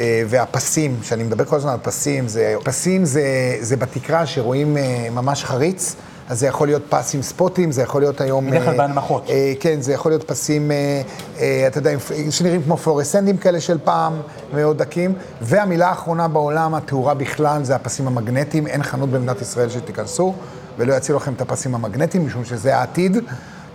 אה, 0.02 0.24
והפסים, 0.28 0.98
שאני 1.04 1.24
מדבר 1.24 1.46
כל 1.46 1.56
הזמן 1.56 1.72
על 1.72 1.80
פסים, 1.82 2.28
זה, 2.28 2.56
פסים 2.64 3.06
זה, 3.06 3.24
זה 3.60 3.78
בתקרה 3.78 4.26
שרואים 4.26 4.78
אה, 4.78 5.08
ממש 5.12 5.44
חריץ. 5.44 5.96
אז 6.30 6.40
זה 6.40 6.48
יכול 6.48 6.68
להיות 6.68 6.82
פס 6.90 7.16
עם 7.16 7.22
ספוטים, 7.22 7.72
זה 7.72 7.82
יכול 7.82 8.02
להיות 8.02 8.22
היום... 8.22 8.50
בדרך 8.50 8.64
כלל 8.64 8.78
בהנמכות. 8.78 9.30
אה, 9.30 9.54
כן, 9.60 9.82
זה 9.82 9.94
יכול 9.94 10.12
להיות 10.12 10.24
פסים, 10.24 10.72
אה, 10.72 11.02
אה, 11.40 11.68
אתה 11.68 11.78
יודע, 11.78 11.92
שנראים 12.30 12.64
כמו 12.64 12.78
פלורסנדים 12.78 13.38
כאלה 13.38 13.62
של 13.62 13.78
פעם, 13.84 14.22
מאוד 14.54 14.78
דקים. 14.78 15.14
והמילה 15.42 15.90
האחרונה 15.90 16.28
בעולם, 16.28 16.76
התאורה 16.76 17.14
בכלל, 17.14 17.64
זה 17.64 17.76
הפסים 17.76 18.08
המגנטיים. 18.08 18.68
אין 18.68 18.84
חנות 18.84 19.10
במדינת 19.10 19.42
ישראל 19.42 19.70
שתיכנסו 19.70 20.34
ולא 20.78 20.94
יצילו 20.94 21.18
לכם 21.18 21.34
את 21.34 21.42
הפסים 21.42 21.76
המגנטיים, 21.76 22.26
משום 22.26 22.46
שזה 22.46 22.78
העתיד. 22.78 23.18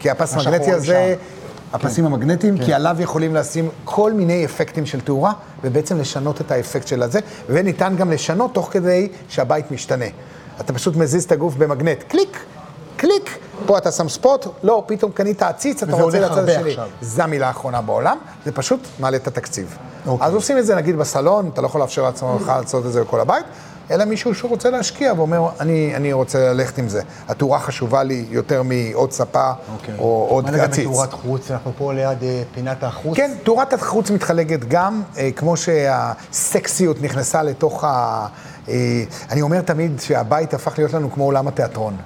כי 0.00 0.10
הפס 0.10 0.34
המגנטי 0.34 0.72
הזה... 0.72 1.14
הפסים 1.72 2.06
כן. 2.06 2.12
המגנטיים, 2.12 2.58
כן. 2.58 2.64
כי 2.64 2.74
עליו 2.74 2.96
יכולים 3.00 3.34
לשים 3.34 3.68
כל 3.84 4.12
מיני 4.12 4.44
אפקטים 4.44 4.86
של 4.86 5.00
תאורה, 5.00 5.32
ובעצם 5.64 5.98
לשנות 5.98 6.40
את 6.40 6.50
האפקט 6.50 6.86
של 6.86 7.02
הזה, 7.02 7.20
וניתן 7.48 7.94
גם 7.96 8.10
לשנות 8.10 8.54
תוך 8.54 8.68
כדי 8.72 9.08
שהבית 9.28 9.70
משתנה. 9.70 10.04
אתה 10.60 10.72
פשוט 10.72 10.96
מזיז 10.96 11.24
את 11.24 11.32
הגוף 11.32 11.54
במגנט, 11.54 12.02
קליק, 12.08 12.44
קליק, 12.96 13.38
פה 13.66 13.78
אתה 13.78 13.92
שם 13.92 14.08
ספוט, 14.08 14.46
לא, 14.62 14.84
פתאום 14.86 15.12
קנית 15.12 15.42
עציץ, 15.42 15.82
אתה 15.82 15.92
רוצה 15.96 16.20
לצד 16.20 16.48
השני. 16.48 16.76
זו 17.00 17.22
המילה 17.22 17.46
האחרונה 17.46 17.82
בעולם, 17.82 18.18
זה 18.44 18.52
פשוט 18.52 18.80
מעלה 19.00 19.16
את 19.16 19.26
התקציב. 19.26 19.76
אוקיי. 20.06 20.26
אז 20.26 20.34
עושים 20.34 20.58
את 20.58 20.66
זה 20.66 20.74
נגיד 20.74 20.96
בסלון, 20.96 21.50
אתה 21.52 21.60
לא 21.62 21.66
יכול 21.66 21.80
לאפשר 21.80 22.02
לעצמך 22.02 22.52
לעשות 22.62 22.86
את 22.86 22.92
זה 22.92 23.00
בכל 23.04 23.20
הבית, 23.20 23.44
אלא 23.90 24.04
מישהו 24.04 24.34
שרוצה 24.34 24.70
להשקיע 24.70 25.12
ואומר, 25.16 25.48
אני, 25.60 25.92
אני 25.96 26.12
רוצה 26.12 26.52
ללכת 26.52 26.78
עם 26.78 26.88
זה. 26.88 27.02
התאורה 27.28 27.58
חשובה 27.58 28.02
לי 28.02 28.24
יותר 28.30 28.62
מעוד 28.62 29.12
ספה 29.12 29.50
אוקיי. 29.72 29.94
או 29.98 30.26
עוד 30.30 30.46
עציץ. 30.46 30.58
מה 30.58 30.64
לגבי 30.64 30.84
תאורת 30.84 31.12
חוץ? 31.12 31.50
אנחנו 31.50 31.72
פה 31.78 31.92
ליד 31.92 32.22
אה, 32.22 32.42
פינת 32.54 32.84
החוץ. 32.84 33.16
כן, 33.16 33.30
תאורת 33.42 33.72
החוץ 33.72 34.10
מתחלקת 34.10 34.60
גם, 34.68 35.02
אה, 35.18 35.30
כמו 35.36 35.56
שהסקסיות 35.56 37.02
נכנסה 37.02 37.42
לתוך 37.42 37.84
ה... 37.84 38.26
אה, 38.68 39.04
אני 39.30 39.42
אומר 39.42 39.60
תמיד 39.60 40.00
שהבית 40.00 40.54
הפך 40.54 40.78
להיות 40.78 40.92
לנו 40.92 41.12
כמו 41.12 41.24
עולם 41.24 41.48
התיאטרון. 41.48 41.96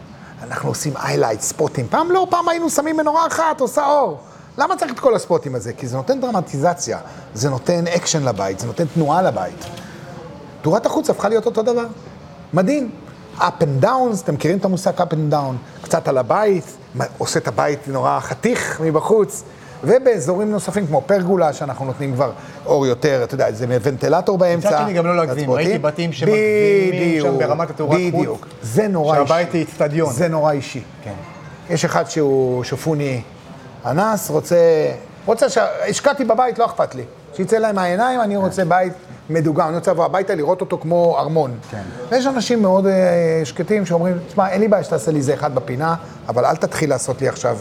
אנחנו 0.43 0.69
עושים 0.69 0.97
איילייט, 0.97 1.41
ספוטים. 1.41 1.87
פעם 1.91 2.11
לא, 2.11 2.27
פעם 2.31 2.49
היינו 2.49 2.71
שמים 2.71 2.97
מנורה 2.97 3.27
אחת, 3.27 3.61
עושה 3.61 3.87
אור. 3.87 4.19
למה 4.59 4.77
צריך 4.77 4.93
את 4.93 5.01
כל 5.01 5.15
הספוטים 5.15 5.55
הזה? 5.55 5.73
כי 5.73 5.87
זה 5.87 5.97
נותן 5.97 6.21
דרמטיזציה, 6.21 6.99
זה 7.35 7.51
נותן 7.51 7.85
אקשן 7.87 8.23
לבית, 8.23 8.59
זה 8.59 8.67
נותן 8.67 8.85
תנועה 8.95 9.23
לבית. 9.23 9.65
תאורת 10.63 10.87
החוץ 10.87 11.11
הפכה 11.11 11.29
להיות 11.29 11.47
אותו 11.47 11.63
דבר. 11.63 11.87
מדהים. 12.55 12.91
up 13.39 13.43
and 13.43 13.85
downs, 13.85 14.23
אתם 14.25 14.35
מכירים 14.35 14.59
את 14.59 14.65
המושג 14.65 15.01
up 15.01 15.13
and 15.13 15.33
down? 15.33 15.83
קצת 15.83 16.09
על 16.09 16.19
הבית, 16.19 16.77
עושה 17.19 17.39
את 17.39 17.49
הבית 17.49 17.89
נורא 17.89 18.21
חתיך 18.21 18.81
מבחוץ. 18.85 19.43
ובאזורים 19.85 20.51
נוספים, 20.51 20.87
כמו 20.87 21.03
פרגולה, 21.07 21.53
שאנחנו 21.53 21.85
נותנים 21.85 22.15
כבר 22.15 22.33
אור 22.67 22.87
יותר, 22.87 23.21
אתה 23.25 23.35
יודע, 23.35 23.53
זה 23.53 23.67
ונטילטור 23.69 24.39
באמצע. 24.39 24.69
מצד 24.69 24.79
שני 24.85 24.93
גם 24.93 25.07
לא 25.07 25.17
להגזים, 25.17 25.51
ראיתי 25.51 25.79
בתים 25.79 26.13
שמגזימים 26.13 27.23
שם 27.23 27.39
ברמת 27.39 27.71
התאורת 27.71 28.01
חוץ. 28.11 28.21
בדיוק, 28.21 28.47
זה 28.63 28.89
נורא 28.89 29.17
אישי. 29.17 29.29
שהבית 29.29 29.53
היא 29.53 29.63
אצטדיון. 29.65 30.13
זה 30.13 30.29
נורא 30.29 30.53
אישי. 30.53 30.83
כן. 31.05 31.13
יש 31.71 31.85
אחד 31.85 32.11
שהוא 32.11 32.65
שופוני 32.65 33.23
אנס, 33.87 34.31
רוצה, 34.31 34.57
רוצה 35.27 35.49
ש... 35.49 35.59
השקעתי 35.89 36.25
בבית, 36.25 36.59
לא 36.59 36.65
אכפת 36.65 36.95
לי. 36.95 37.03
שיצא 37.37 37.59
להם 37.59 37.75
מהעיניים, 37.75 38.21
אני 38.21 38.37
רוצה 38.37 38.65
בית 38.65 38.93
מדוגם, 39.33 39.69
אני 39.69 39.77
רוצה 39.77 39.91
לבוא 39.91 40.05
הביתה 40.05 40.35
לראות 40.35 40.61
אותו 40.61 40.79
כמו 40.79 41.19
ארמון. 41.19 41.57
כן. 41.71 41.83
ויש 42.11 42.27
אנשים 42.27 42.63
מאוד 42.63 42.87
uh, 42.87 42.89
שקטים 43.45 43.87
שאומרים, 43.87 44.19
תשמע, 44.29 44.49
אין 44.49 44.61
לי 44.61 44.69
בעיה 44.69 44.85
שתעשה 44.85 45.13
לי 45.13 45.23
זה 45.23 45.35
אחד 45.35 45.55
בפינה, 45.55 45.95
אבל 46.29 46.45
אל 46.45 46.57
תתחיל 46.57 46.91
לעשות 46.91 47.21
לי 47.21 47.29
עכשיו 47.29 47.59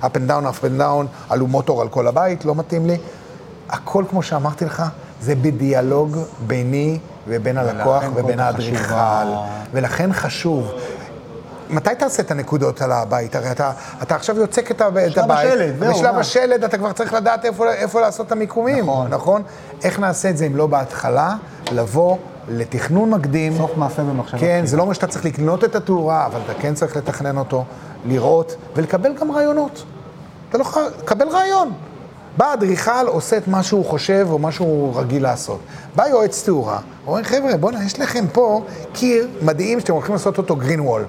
uh, 0.00 0.04
up 0.04 0.08
and 0.14 0.30
down, 0.30 0.56
up 0.56 0.64
and 0.64 0.80
down, 0.80 1.06
עלו 1.28 1.46
מוטור 1.46 1.82
על 1.82 1.88
כל 1.88 2.06
הבית, 2.06 2.44
לא 2.44 2.54
מתאים 2.54 2.86
לי. 2.86 2.96
הכל, 3.68 4.04
כמו 4.10 4.22
שאמרתי 4.22 4.64
לך, 4.64 4.82
זה 5.20 5.34
בדיאלוג 5.34 6.16
ביני 6.46 6.98
ובין 7.28 7.58
הלקוח 7.58 8.04
ובין 8.14 8.40
האדריכל, 8.40 9.28
ולכן 9.72 10.12
חשוב. 10.12 10.72
מתי 11.70 11.90
תעשה 11.98 12.22
את 12.22 12.30
הנקודות 12.30 12.82
על 12.82 12.92
הבית? 12.92 13.36
הרי 13.36 13.50
אתה, 13.50 13.72
אתה 14.02 14.14
עכשיו 14.14 14.38
יוצק 14.38 14.70
את, 14.70 14.80
הבית. 14.80 15.12
בשלב 15.12 15.30
השלד, 15.30 15.78
זהו. 15.78 15.94
בשלב 15.94 16.14
השלד 16.18 16.64
אתה 16.64 16.78
כבר 16.78 16.92
צריך 16.92 17.12
לדעת 17.12 17.44
איפה, 17.44 17.72
איפה 17.72 18.00
לעשות 18.00 18.26
את 18.26 18.32
המיקומים, 18.32 18.84
נכון. 18.84 19.08
נכון? 19.08 19.42
איך 19.84 19.98
נעשה 19.98 20.30
את 20.30 20.36
זה 20.36 20.46
אם 20.46 20.56
לא 20.56 20.66
בהתחלה? 20.66 21.36
לבוא 21.72 22.16
לתכנון 22.48 23.10
מקדים. 23.10 23.56
סוף 23.56 23.76
מעשה 23.76 24.02
במחשבה. 24.02 24.40
כן, 24.40 24.62
זה 24.64 24.76
לא 24.76 24.82
אומר 24.82 24.92
שאתה 24.92 25.06
צריך 25.06 25.24
לקנות 25.24 25.64
את 25.64 25.76
התאורה, 25.76 26.26
אבל 26.26 26.40
אתה 26.44 26.54
כן 26.60 26.74
צריך 26.74 26.96
לתכנן 26.96 27.38
אותו, 27.38 27.64
לראות, 28.06 28.56
ולקבל 28.76 29.14
גם 29.14 29.32
רעיונות. 29.32 29.84
אתה 30.48 30.58
לא 30.58 30.62
יכול, 30.62 30.82
קבל 31.04 31.28
רעיון. 31.28 31.72
בא 32.36 32.52
אדריכל, 32.52 33.06
עושה 33.06 33.36
את 33.36 33.48
מה 33.48 33.62
שהוא 33.62 33.84
חושב 33.84 34.26
או 34.30 34.38
מה 34.38 34.52
שהוא 34.52 35.00
רגיל 35.00 35.22
לעשות. 35.22 35.60
בא 35.96 36.06
יועץ 36.06 36.44
תאורה, 36.44 36.78
אומר, 37.06 37.22
חבר'ה, 37.22 37.56
בוא'נה, 37.56 37.84
יש 37.84 38.00
לכם 38.00 38.24
פה 38.32 38.62
קיר 38.92 39.28
מדהים 39.42 39.80
שאתם 39.80 39.92
הולכים 39.92 40.12
לעשות 40.12 40.38
אותו 40.38 40.56
green 40.56 40.80
wall. 40.80 41.02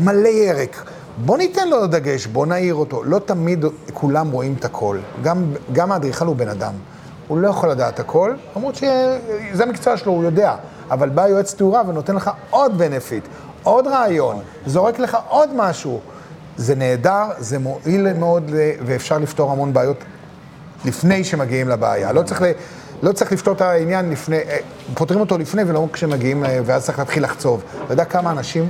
מלא 0.00 0.28
ירק. 0.28 0.84
בוא 1.24 1.38
ניתן 1.38 1.68
לו 1.68 1.86
דגש, 1.86 2.26
בוא 2.26 2.46
נעיר 2.46 2.74
אותו. 2.74 3.04
לא 3.04 3.18
תמיד 3.18 3.64
כולם 3.94 4.30
רואים 4.30 4.54
את 4.58 4.64
הכל. 4.64 4.98
גם, 5.22 5.44
גם 5.72 5.92
האדריכל 5.92 6.26
הוא 6.26 6.36
בן 6.36 6.48
אדם. 6.48 6.72
הוא 7.28 7.38
לא 7.38 7.48
יכול 7.48 7.68
לדעת 7.68 8.00
הכל, 8.00 8.34
למרות 8.56 8.74
שזה 8.74 9.62
המקצוע 9.62 9.96
שלו, 9.96 10.12
הוא 10.12 10.24
יודע. 10.24 10.54
אבל 10.90 11.08
בא 11.08 11.28
יועץ 11.28 11.54
תאורה 11.54 11.82
ונותן 11.88 12.14
לך 12.14 12.30
עוד 12.50 12.78
בנפיט, 12.78 13.24
עוד 13.62 13.86
רעיון, 13.86 14.40
זורק 14.66 14.98
לך 14.98 15.18
עוד 15.28 15.50
משהו. 15.56 16.00
זה 16.56 16.74
נהדר, 16.74 17.24
זה 17.38 17.58
מועיל 17.58 18.12
מאוד, 18.12 18.50
ואפשר 18.86 19.18
לפתור 19.18 19.52
המון 19.52 19.72
בעיות 19.72 19.96
לפני 20.84 21.24
שמגיעים 21.24 21.68
לבעיה. 21.68 22.12
לא 22.12 22.22
צריך. 22.22 22.44
לא 23.02 23.12
צריך 23.12 23.32
לפתור 23.32 23.54
את 23.54 23.60
העניין 23.60 24.10
לפני, 24.10 24.36
אה, 24.36 24.58
פותרים 24.94 25.20
אותו 25.20 25.38
לפני 25.38 25.62
ולא 25.66 25.86
כשמגיעים, 25.92 26.44
אה, 26.44 26.58
ואז 26.64 26.84
צריך 26.84 26.98
להתחיל 26.98 27.24
לחצוב. 27.24 27.62
אתה 27.84 27.92
יודע 27.92 28.04
כמה 28.04 28.30
אנשים 28.30 28.68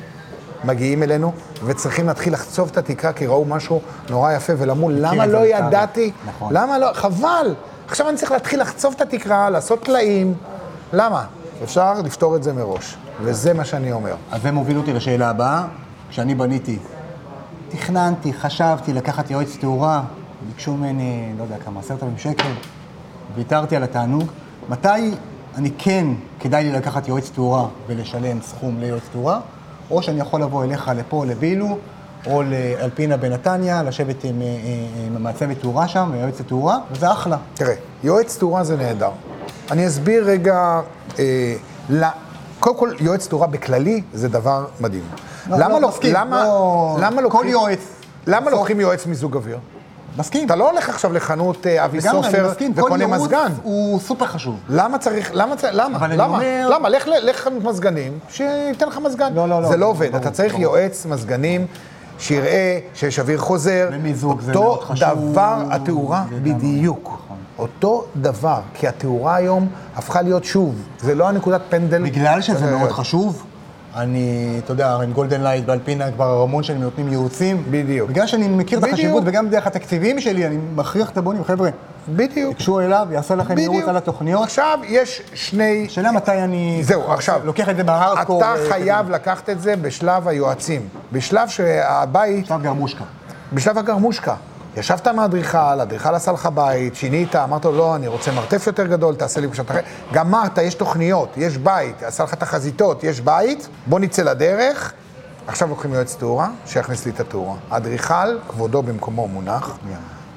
מגיעים 0.65 1.03
אלינו 1.03 1.33
וצריכים 1.65 2.07
להתחיל 2.07 2.33
לחצוב 2.33 2.69
את 2.73 2.77
התקרה 2.77 3.13
כי 3.13 3.27
ראו 3.27 3.45
משהו 3.45 3.81
נורא 4.11 4.33
יפה 4.33 4.53
ולמרו, 4.59 4.91
למה 4.91 5.27
לא 5.27 5.47
ידעתי? 5.47 6.13
נכון. 6.27 6.53
למה 6.55 6.79
לא? 6.79 6.93
חבל. 6.95 7.55
עכשיו 7.89 8.09
אני 8.09 8.17
צריך 8.17 8.33
להתחיל 8.33 8.61
לחצוב 8.61 8.95
את 8.97 9.01
התקרה, 9.01 9.51
לעשות 9.51 9.83
טלאים. 9.83 10.35
למה? 10.93 11.25
אפשר 11.65 11.93
לפתור 12.05 12.37
את 12.37 12.43
זה 12.43 12.53
מראש, 12.53 12.97
וזה 13.23 13.55
מה 13.55 13.65
שאני 13.65 13.93
אומר. 13.93 14.15
אז 14.31 14.43
זה 14.43 14.53
מוביל 14.53 14.77
אותי 14.77 14.93
לשאלה 14.93 15.31
הבאה. 15.31 15.65
כשאני 16.11 16.35
בניתי, 16.35 16.79
תכננתי, 17.69 18.33
חשבתי 18.33 18.93
לקחת 18.93 19.31
יועץ 19.31 19.57
תאורה, 19.61 20.03
ביקשו 20.49 20.75
ממני, 20.75 21.33
לא 21.39 21.43
יודע 21.43 21.57
כמה, 21.65 21.81
עשרת 21.81 22.03
אלפים 22.03 22.19
שקל, 22.19 22.53
ויתרתי 23.35 23.77
על 23.77 23.83
התענוג. 23.83 24.31
מתי 24.69 25.15
אני 25.57 25.71
כן, 25.79 26.07
כדאי 26.41 26.65
לי 26.65 26.73
לקחת 26.73 27.09
יועץ 27.09 27.31
תאורה 27.31 27.67
ולשלם 27.87 28.41
סכום 28.43 28.81
ליועץ 28.81 29.03
תאורה? 29.13 29.41
או 29.91 30.03
שאני 30.03 30.21
יכול 30.21 30.43
לבוא 30.43 30.65
אליך 30.65 30.91
לפה, 30.97 31.25
לבילו, 31.27 31.79
או 32.27 32.43
לאלפינה 32.43 33.17
בנתניה, 33.17 33.83
לשבת 33.83 34.25
עם, 34.25 34.43
אה, 34.43 34.47
אה, 34.47 35.07
עם 35.07 35.23
מעצבת 35.23 35.61
תאורה 35.61 35.89
שם, 35.89 36.13
יועץ 36.15 36.41
תאורה, 36.41 36.79
וזה 36.93 37.13
אחלה. 37.13 37.37
תראה, 37.55 37.75
יועץ 38.05 38.39
תאורה 38.39 38.65
זה 38.65 38.77
נהדר. 38.77 39.11
אני 39.71 39.87
אסביר 39.87 40.25
רגע, 40.25 40.81
אה, 41.19 41.55
لا, 41.89 42.11
קודם 42.61 42.77
כל, 42.77 42.91
יועץ 43.01 43.27
תאורה 43.27 43.47
בכללי 43.47 44.03
זה 44.13 44.29
דבר 44.29 44.67
מדהים. 44.81 45.05
לא, 45.47 45.57
למה 45.57 45.69
לא, 45.69 45.81
לא, 45.81 45.89
מסכים, 45.89 46.15
למה, 46.15 46.45
לא, 46.45 46.97
למה 47.01 47.21
לוקחים, 47.21 47.41
כל 47.41 47.49
יועץ. 47.49 47.81
למה 48.27 48.51
לוקחים 48.51 48.81
יועץ 48.81 49.07
מיזוג 49.07 49.37
אוויר? 49.37 49.59
מסכים. 50.19 50.47
אתה 50.47 50.57
לא 50.57 50.71
הולך 50.71 50.89
עכשיו 50.89 51.13
לחנות 51.13 51.67
אה, 51.67 51.85
אבי 51.85 52.01
סופר 52.01 52.53
וקונה 52.77 53.07
מזגן. 53.07 53.53
הוא 53.63 54.01
סופר 54.01 54.27
חשוב. 54.27 54.61
למה 54.69 54.99
צריך, 54.99 55.31
למה, 55.35 55.55
למה, 55.73 56.07
למה. 56.09 56.39
למה, 56.71 56.89
לך 56.89 57.09
לחנות 57.23 57.65
מזגנים, 57.65 58.19
שייתן 58.29 58.89
לך 58.89 58.99
מזגן. 58.99 59.35
לא, 59.35 59.49
לא, 59.49 59.63
לא. 59.63 59.69
זה 59.69 59.77
לא 59.77 59.87
עובד, 59.87 60.15
אתה 60.15 60.31
צריך 60.31 60.59
יועץ 60.59 61.07
מזגנים. 61.07 61.67
שיראה 62.21 62.79
שיש 62.95 63.19
אוויר 63.19 63.39
חוזר, 63.39 63.89
ומיזוג 63.93 64.41
זה 64.41 64.53
מאוד 64.53 64.81
חשוב. 64.83 65.09
אותו 65.09 65.31
דבר 65.31 65.63
התאורה 65.71 66.25
בדיוק. 66.43 67.21
נכון. 67.25 67.37
אותו 67.59 68.05
דבר, 68.17 68.61
כי 68.75 68.89
התאורה 68.89 69.35
היום 69.37 69.69
הפכה 69.97 70.23
להיות 70.23 70.45
שוב, 70.45 70.75
זה 71.01 71.15
לא 71.15 71.29
הנקודת 71.29 71.61
פנדל. 71.69 72.03
בגלל 72.03 72.41
שזה 72.41 72.71
מאוד 72.71 72.91
חשוב, 72.91 73.45
אני, 73.97 74.57
אתה 74.65 74.73
יודע, 74.73 74.95
עם 74.95 75.13
גולדן 75.13 75.43
לייט 75.43 75.65
באלפינה 75.65 76.11
כבר 76.11 76.43
המון 76.43 76.63
שנים 76.63 76.81
נותנים 76.81 77.09
ייעוצים. 77.09 77.65
בדיוק. 77.71 78.11
בגלל 78.11 78.27
שאני 78.27 78.49
מכיר 78.49 78.79
בדיוק. 78.79 78.95
את 78.95 78.99
החשיבות 78.99 79.23
וגם 79.27 79.49
דרך 79.49 79.67
התקציבים 79.67 80.21
שלי, 80.21 80.47
אני 80.47 80.57
מכריח 80.75 81.11
את 81.11 81.19
הבונים, 81.19 81.45
חבר'ה. 81.45 81.71
בדיוק. 82.09 82.57
תיגשו 82.57 82.81
אליו, 82.81 83.09
יעשה 83.11 83.35
לכם 83.35 83.59
ייעוץ 83.59 83.85
על 83.89 83.97
התוכניות. 83.97 84.43
עכשיו 84.43 84.79
יש 84.89 85.23
שני... 85.35 85.87
שאלה 85.89 86.13
מתי 86.13 86.33
אני... 86.33 86.81
זהו, 86.83 87.13
עכשיו. 87.13 87.41
לוקח 87.45 87.69
את 87.69 87.77
זה 87.77 87.85
בהארדקור. 87.85 88.43
אתה 88.43 88.55
חייב 88.69 89.11
לקחת 89.11 89.51
את 89.51 89.61
זה 89.61 89.77
בשלב 89.77 90.29
היועצים. 90.29 90.89
בשלב 91.13 91.49
שהבית... 91.49 92.45
בשלב 92.45 92.63
גרמושקה. 92.63 93.05
בשלב 93.53 93.79
הגרמושקה. 93.79 94.35
ישבת 94.77 95.07
עם 95.07 95.19
האדריכל, 95.19 95.59
האדריכל 95.59 96.15
עשה 96.15 96.33
לך 96.33 96.49
בית, 96.55 96.95
שינית, 96.95 97.37
אמרת 97.37 97.65
לו, 97.65 97.73
לא, 97.73 97.97
אני 97.97 98.07
רוצה 98.09 98.33
מרתף 98.33 98.67
יותר 98.67 98.87
גדול, 98.87 99.15
תעשה 99.15 99.41
לי 99.41 99.49
פה 99.49 99.56
שוט 99.56 99.71
אחרת. 99.71 99.85
גמרת, 100.13 100.59
יש 100.59 100.75
תוכניות, 100.75 101.29
יש 101.37 101.57
בית, 101.57 102.03
עשה 102.03 102.25
לך 102.25 102.35
את 102.35 102.43
החזיתות, 102.43 103.05
יש 103.05 103.21
בית, 103.21 103.69
בוא 103.87 104.01
נצא 104.01 104.23
לדרך. 104.23 104.93
עכשיו 105.47 105.69
לוקחים 105.69 105.95
יועץ 105.95 106.17
תאורה, 106.17 106.49
שיכניס 106.67 107.07
לי 107.07 107.13
את 107.13 107.21
התאורה. 107.21 107.55
האדריכל, 107.71 108.39
כבודו 108.49 108.83
במקומו 108.83 109.29
מונח. 109.29 109.79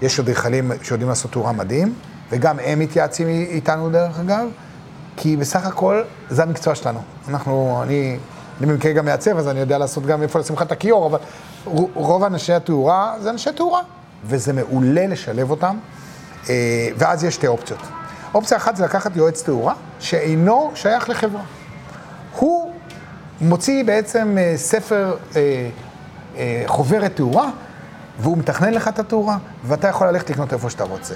יש 0.01 0.19
אדריכלים 0.19 0.71
שיודעים 0.81 1.09
לעשות 1.09 1.31
תאורה 1.31 1.51
מדהים, 1.51 1.93
וגם 2.29 2.59
הם 2.59 2.79
מתייעצים 2.79 3.27
איתנו 3.27 3.89
דרך 3.89 4.19
אגב, 4.19 4.47
כי 5.17 5.37
בסך 5.37 5.65
הכל 5.65 6.01
זה 6.29 6.43
המקצוע 6.43 6.75
שלנו. 6.75 6.99
אנחנו, 7.27 7.79
אני, 7.83 8.17
אני 8.59 8.67
במקרה 8.67 8.93
גם 8.93 9.05
מעצב, 9.05 9.37
אז 9.37 9.47
אני 9.47 9.59
יודע 9.59 9.77
לעשות 9.77 10.05
גם 10.05 10.21
איפה 10.21 10.39
לשים 10.39 10.55
לך 10.55 10.61
את 10.61 10.71
הכיור, 10.71 11.05
אבל 11.05 11.19
רוב 11.93 12.23
אנשי 12.23 12.53
התאורה 12.53 13.15
זה 13.19 13.29
אנשי 13.29 13.51
תאורה, 13.51 13.81
וזה 14.25 14.53
מעולה 14.53 15.07
לשלב 15.07 15.51
אותם, 15.51 15.77
אה, 16.49 16.89
ואז 16.97 17.23
יש 17.23 17.36
שתי 17.36 17.47
אופציות. 17.47 17.79
אופציה 18.33 18.57
אחת 18.57 18.75
זה 18.75 18.83
לקחת 18.83 19.15
יועץ 19.15 19.43
תאורה 19.43 19.73
שאינו 19.99 20.71
שייך 20.75 21.09
לחברה. 21.09 21.41
הוא 22.36 22.73
מוציא 23.41 23.83
בעצם 23.83 24.38
אה, 24.38 24.53
ספר 24.55 25.15
אה, 25.36 26.63
חוברת 26.65 27.15
תאורה, 27.15 27.49
והוא 28.19 28.38
מתכנן 28.38 28.73
לך 28.73 28.88
את 28.88 28.99
התאורה, 28.99 29.38
ואתה 29.63 29.88
יכול 29.88 30.07
ללכת 30.07 30.29
לקנות 30.29 30.53
איפה 30.53 30.69
שאתה 30.69 30.83
רוצה. 30.83 31.15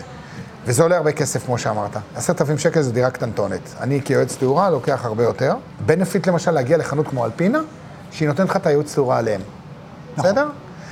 וזה 0.66 0.84
עולה 0.84 0.98
הרבה 0.98 1.12
כסף, 1.12 1.46
כמו 1.46 1.58
שאמרת. 1.58 1.98
עשרת 2.16 2.42
אלפים 2.42 2.58
שקל 2.58 2.82
זה 2.82 2.94
דירה 2.94 3.10
קטנטונת. 3.10 3.74
אני 3.80 4.02
כיועץ 4.06 4.36
תאורה 4.36 4.70
לוקח 4.70 5.06
הרבה 5.06 5.24
יותר. 5.24 5.56
בנפיט 5.86 6.28
למשל 6.28 6.52
להגיע 6.52 6.78
לחנות 6.78 7.08
כמו 7.08 7.26
אלפינה, 7.26 7.60
שהיא 8.12 8.28
נותנת 8.28 8.50
לך 8.50 8.56
את 8.56 8.66
הייעוץ 8.66 8.96
תאורה 8.96 9.18
עליהם. 9.18 9.42
נכון. 10.18 10.32
בסדר? 10.32 10.50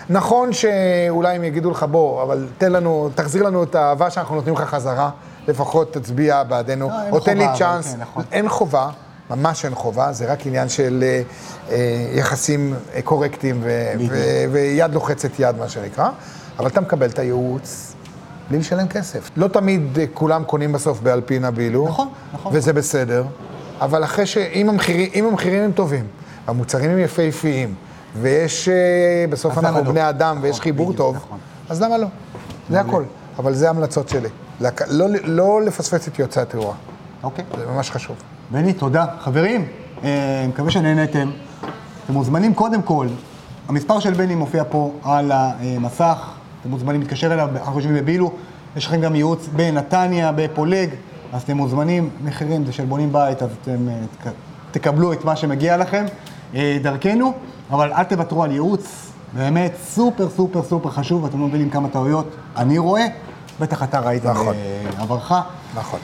נכון 0.09 0.53
שאולי 0.53 1.35
הם 1.35 1.43
יגידו 1.43 1.71
לך, 1.71 1.83
בוא, 1.83 2.23
אבל 2.23 2.47
תן 2.57 2.71
לנו, 2.71 3.09
תחזיר 3.15 3.43
לנו 3.43 3.63
את 3.63 3.75
האהבה 3.75 4.09
שאנחנו 4.09 4.35
נותנים 4.35 4.55
לך 4.55 4.61
חזרה, 4.61 5.09
לפחות 5.47 5.93
תצביע 5.93 6.43
בעדנו, 6.43 6.89
לא, 6.89 6.95
או 7.11 7.19
תן 7.19 7.37
לי 7.37 7.45
צ'אנס. 7.57 7.93
כן, 7.93 8.01
נכון. 8.01 8.23
אין 8.31 8.49
חובה, 8.49 8.89
ממש 9.29 9.65
אין 9.65 9.75
חובה, 9.75 10.13
זה 10.13 10.31
רק 10.31 10.47
עניין 10.47 10.69
של 10.69 11.03
אה, 11.03 11.21
אה 11.71 12.07
יחסים 12.13 12.73
קורקטיים 13.03 13.59
ו- 13.63 13.91
ו- 14.09 14.45
ויד 14.51 14.93
לוחצת 14.93 15.39
יד, 15.39 15.57
מה 15.57 15.69
שנקרא, 15.69 16.09
אבל 16.59 16.67
אתה 16.67 16.81
מקבל 16.81 17.09
את 17.09 17.19
הייעוץ 17.19 17.93
בלי 18.49 18.59
לשלם 18.59 18.87
כסף. 18.87 19.29
לא 19.37 19.47
תמיד 19.47 19.99
אה, 19.99 20.05
כולם 20.13 20.43
קונים 20.43 20.71
בסוף 20.71 20.99
באלפינה 20.99 21.51
בילו, 21.51 21.87
נכון, 21.87 22.07
נכון. 22.33 22.51
וזה 22.55 22.73
בסדר, 22.73 23.23
אבל 23.81 24.03
אחרי 24.03 24.25
ש... 24.25 24.37
אם 24.37 24.69
המחירים, 24.69 25.25
המחירים 25.25 25.63
הם 25.63 25.71
טובים, 25.71 26.07
המוצרים 26.47 26.89
הם 26.91 26.99
יפהפיים, 26.99 27.75
ויש, 28.21 28.69
אה, 28.69 29.25
בסוף 29.29 29.57
אנחנו 29.57 29.83
לא? 29.83 29.91
בני 29.91 30.09
אדם, 30.09 30.31
נכון, 30.31 30.43
ויש 30.43 30.59
חיבור 30.59 30.85
בדיוק, 30.85 30.97
טוב, 30.97 31.15
נכון. 31.15 31.37
אז 31.69 31.81
למה 31.81 31.97
לא? 31.97 32.07
זה 32.69 32.79
הכל. 32.79 33.03
אבל 33.39 33.53
זה 33.53 33.67
ההמלצות 33.67 34.09
שלי. 34.09 34.29
לק... 34.61 34.81
לא, 34.89 35.05
לא 35.23 35.61
לפספס 35.61 36.07
את 36.07 36.19
יוצאי 36.19 36.41
התאורה. 36.41 36.73
אוקיי. 37.23 37.45
זה 37.57 37.65
ממש 37.65 37.91
חשוב. 37.91 38.15
בני, 38.51 38.73
תודה. 38.73 39.05
חברים, 39.19 39.67
אה, 40.03 40.45
מקווה 40.49 40.71
שנהנתם. 40.71 41.29
אתם 42.05 42.13
מוזמנים 42.13 42.53
קודם 42.53 42.81
כל, 42.81 43.07
המספר 43.67 43.99
של 43.99 44.13
בני 44.13 44.35
מופיע 44.35 44.63
פה 44.69 44.91
על 45.03 45.31
המסך, 45.33 46.29
אתם 46.61 46.69
מוזמנים 46.69 47.01
להתקשר 47.01 47.33
אליו, 47.33 47.49
אנחנו 47.55 47.79
יושבים 47.79 47.95
בבילו, 47.95 48.31
יש 48.75 48.85
לכם 48.85 49.01
גם 49.01 49.15
ייעוץ 49.15 49.47
בנתניה, 49.55 50.31
בפולג, 50.35 50.89
אז 51.33 51.41
אתם 51.41 51.57
מוזמנים, 51.57 52.09
מחירים 52.23 52.65
זה 52.65 52.71
של 52.71 52.85
בונים 52.85 53.13
בית, 53.13 53.43
אז 53.43 53.49
אתם 53.61 53.89
אה, 53.89 54.31
תקבלו 54.71 55.13
את 55.13 55.25
מה 55.25 55.35
שמגיע 55.35 55.77
לכם 55.77 56.05
דרכנו, 56.81 57.33
אבל 57.71 57.93
אל 57.93 58.03
תוותרו 58.03 58.43
על 58.43 58.51
ייעוץ, 58.51 59.11
באמת 59.33 59.71
סופר 59.83 60.29
סופר 60.29 60.63
סופר 60.63 60.89
חשוב, 60.89 61.25
אתם 61.25 61.39
לא 61.39 61.47
מבינים 61.47 61.69
כמה 61.69 61.89
טעויות 61.89 62.29
אני 62.57 62.77
רואה, 62.77 63.05
בטח 63.59 63.83
אתה 63.83 63.99
ראית 63.99 64.25
נכון. 64.25 64.55
בעברך. 64.97 65.33
נכון. 65.75 65.99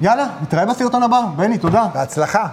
יאללה, 0.00 0.26
נתראה 0.42 0.66
בסרטון 0.66 1.02
הבא. 1.02 1.20
בני, 1.36 1.58
תודה. 1.58 1.86
בהצלחה. 1.94 2.48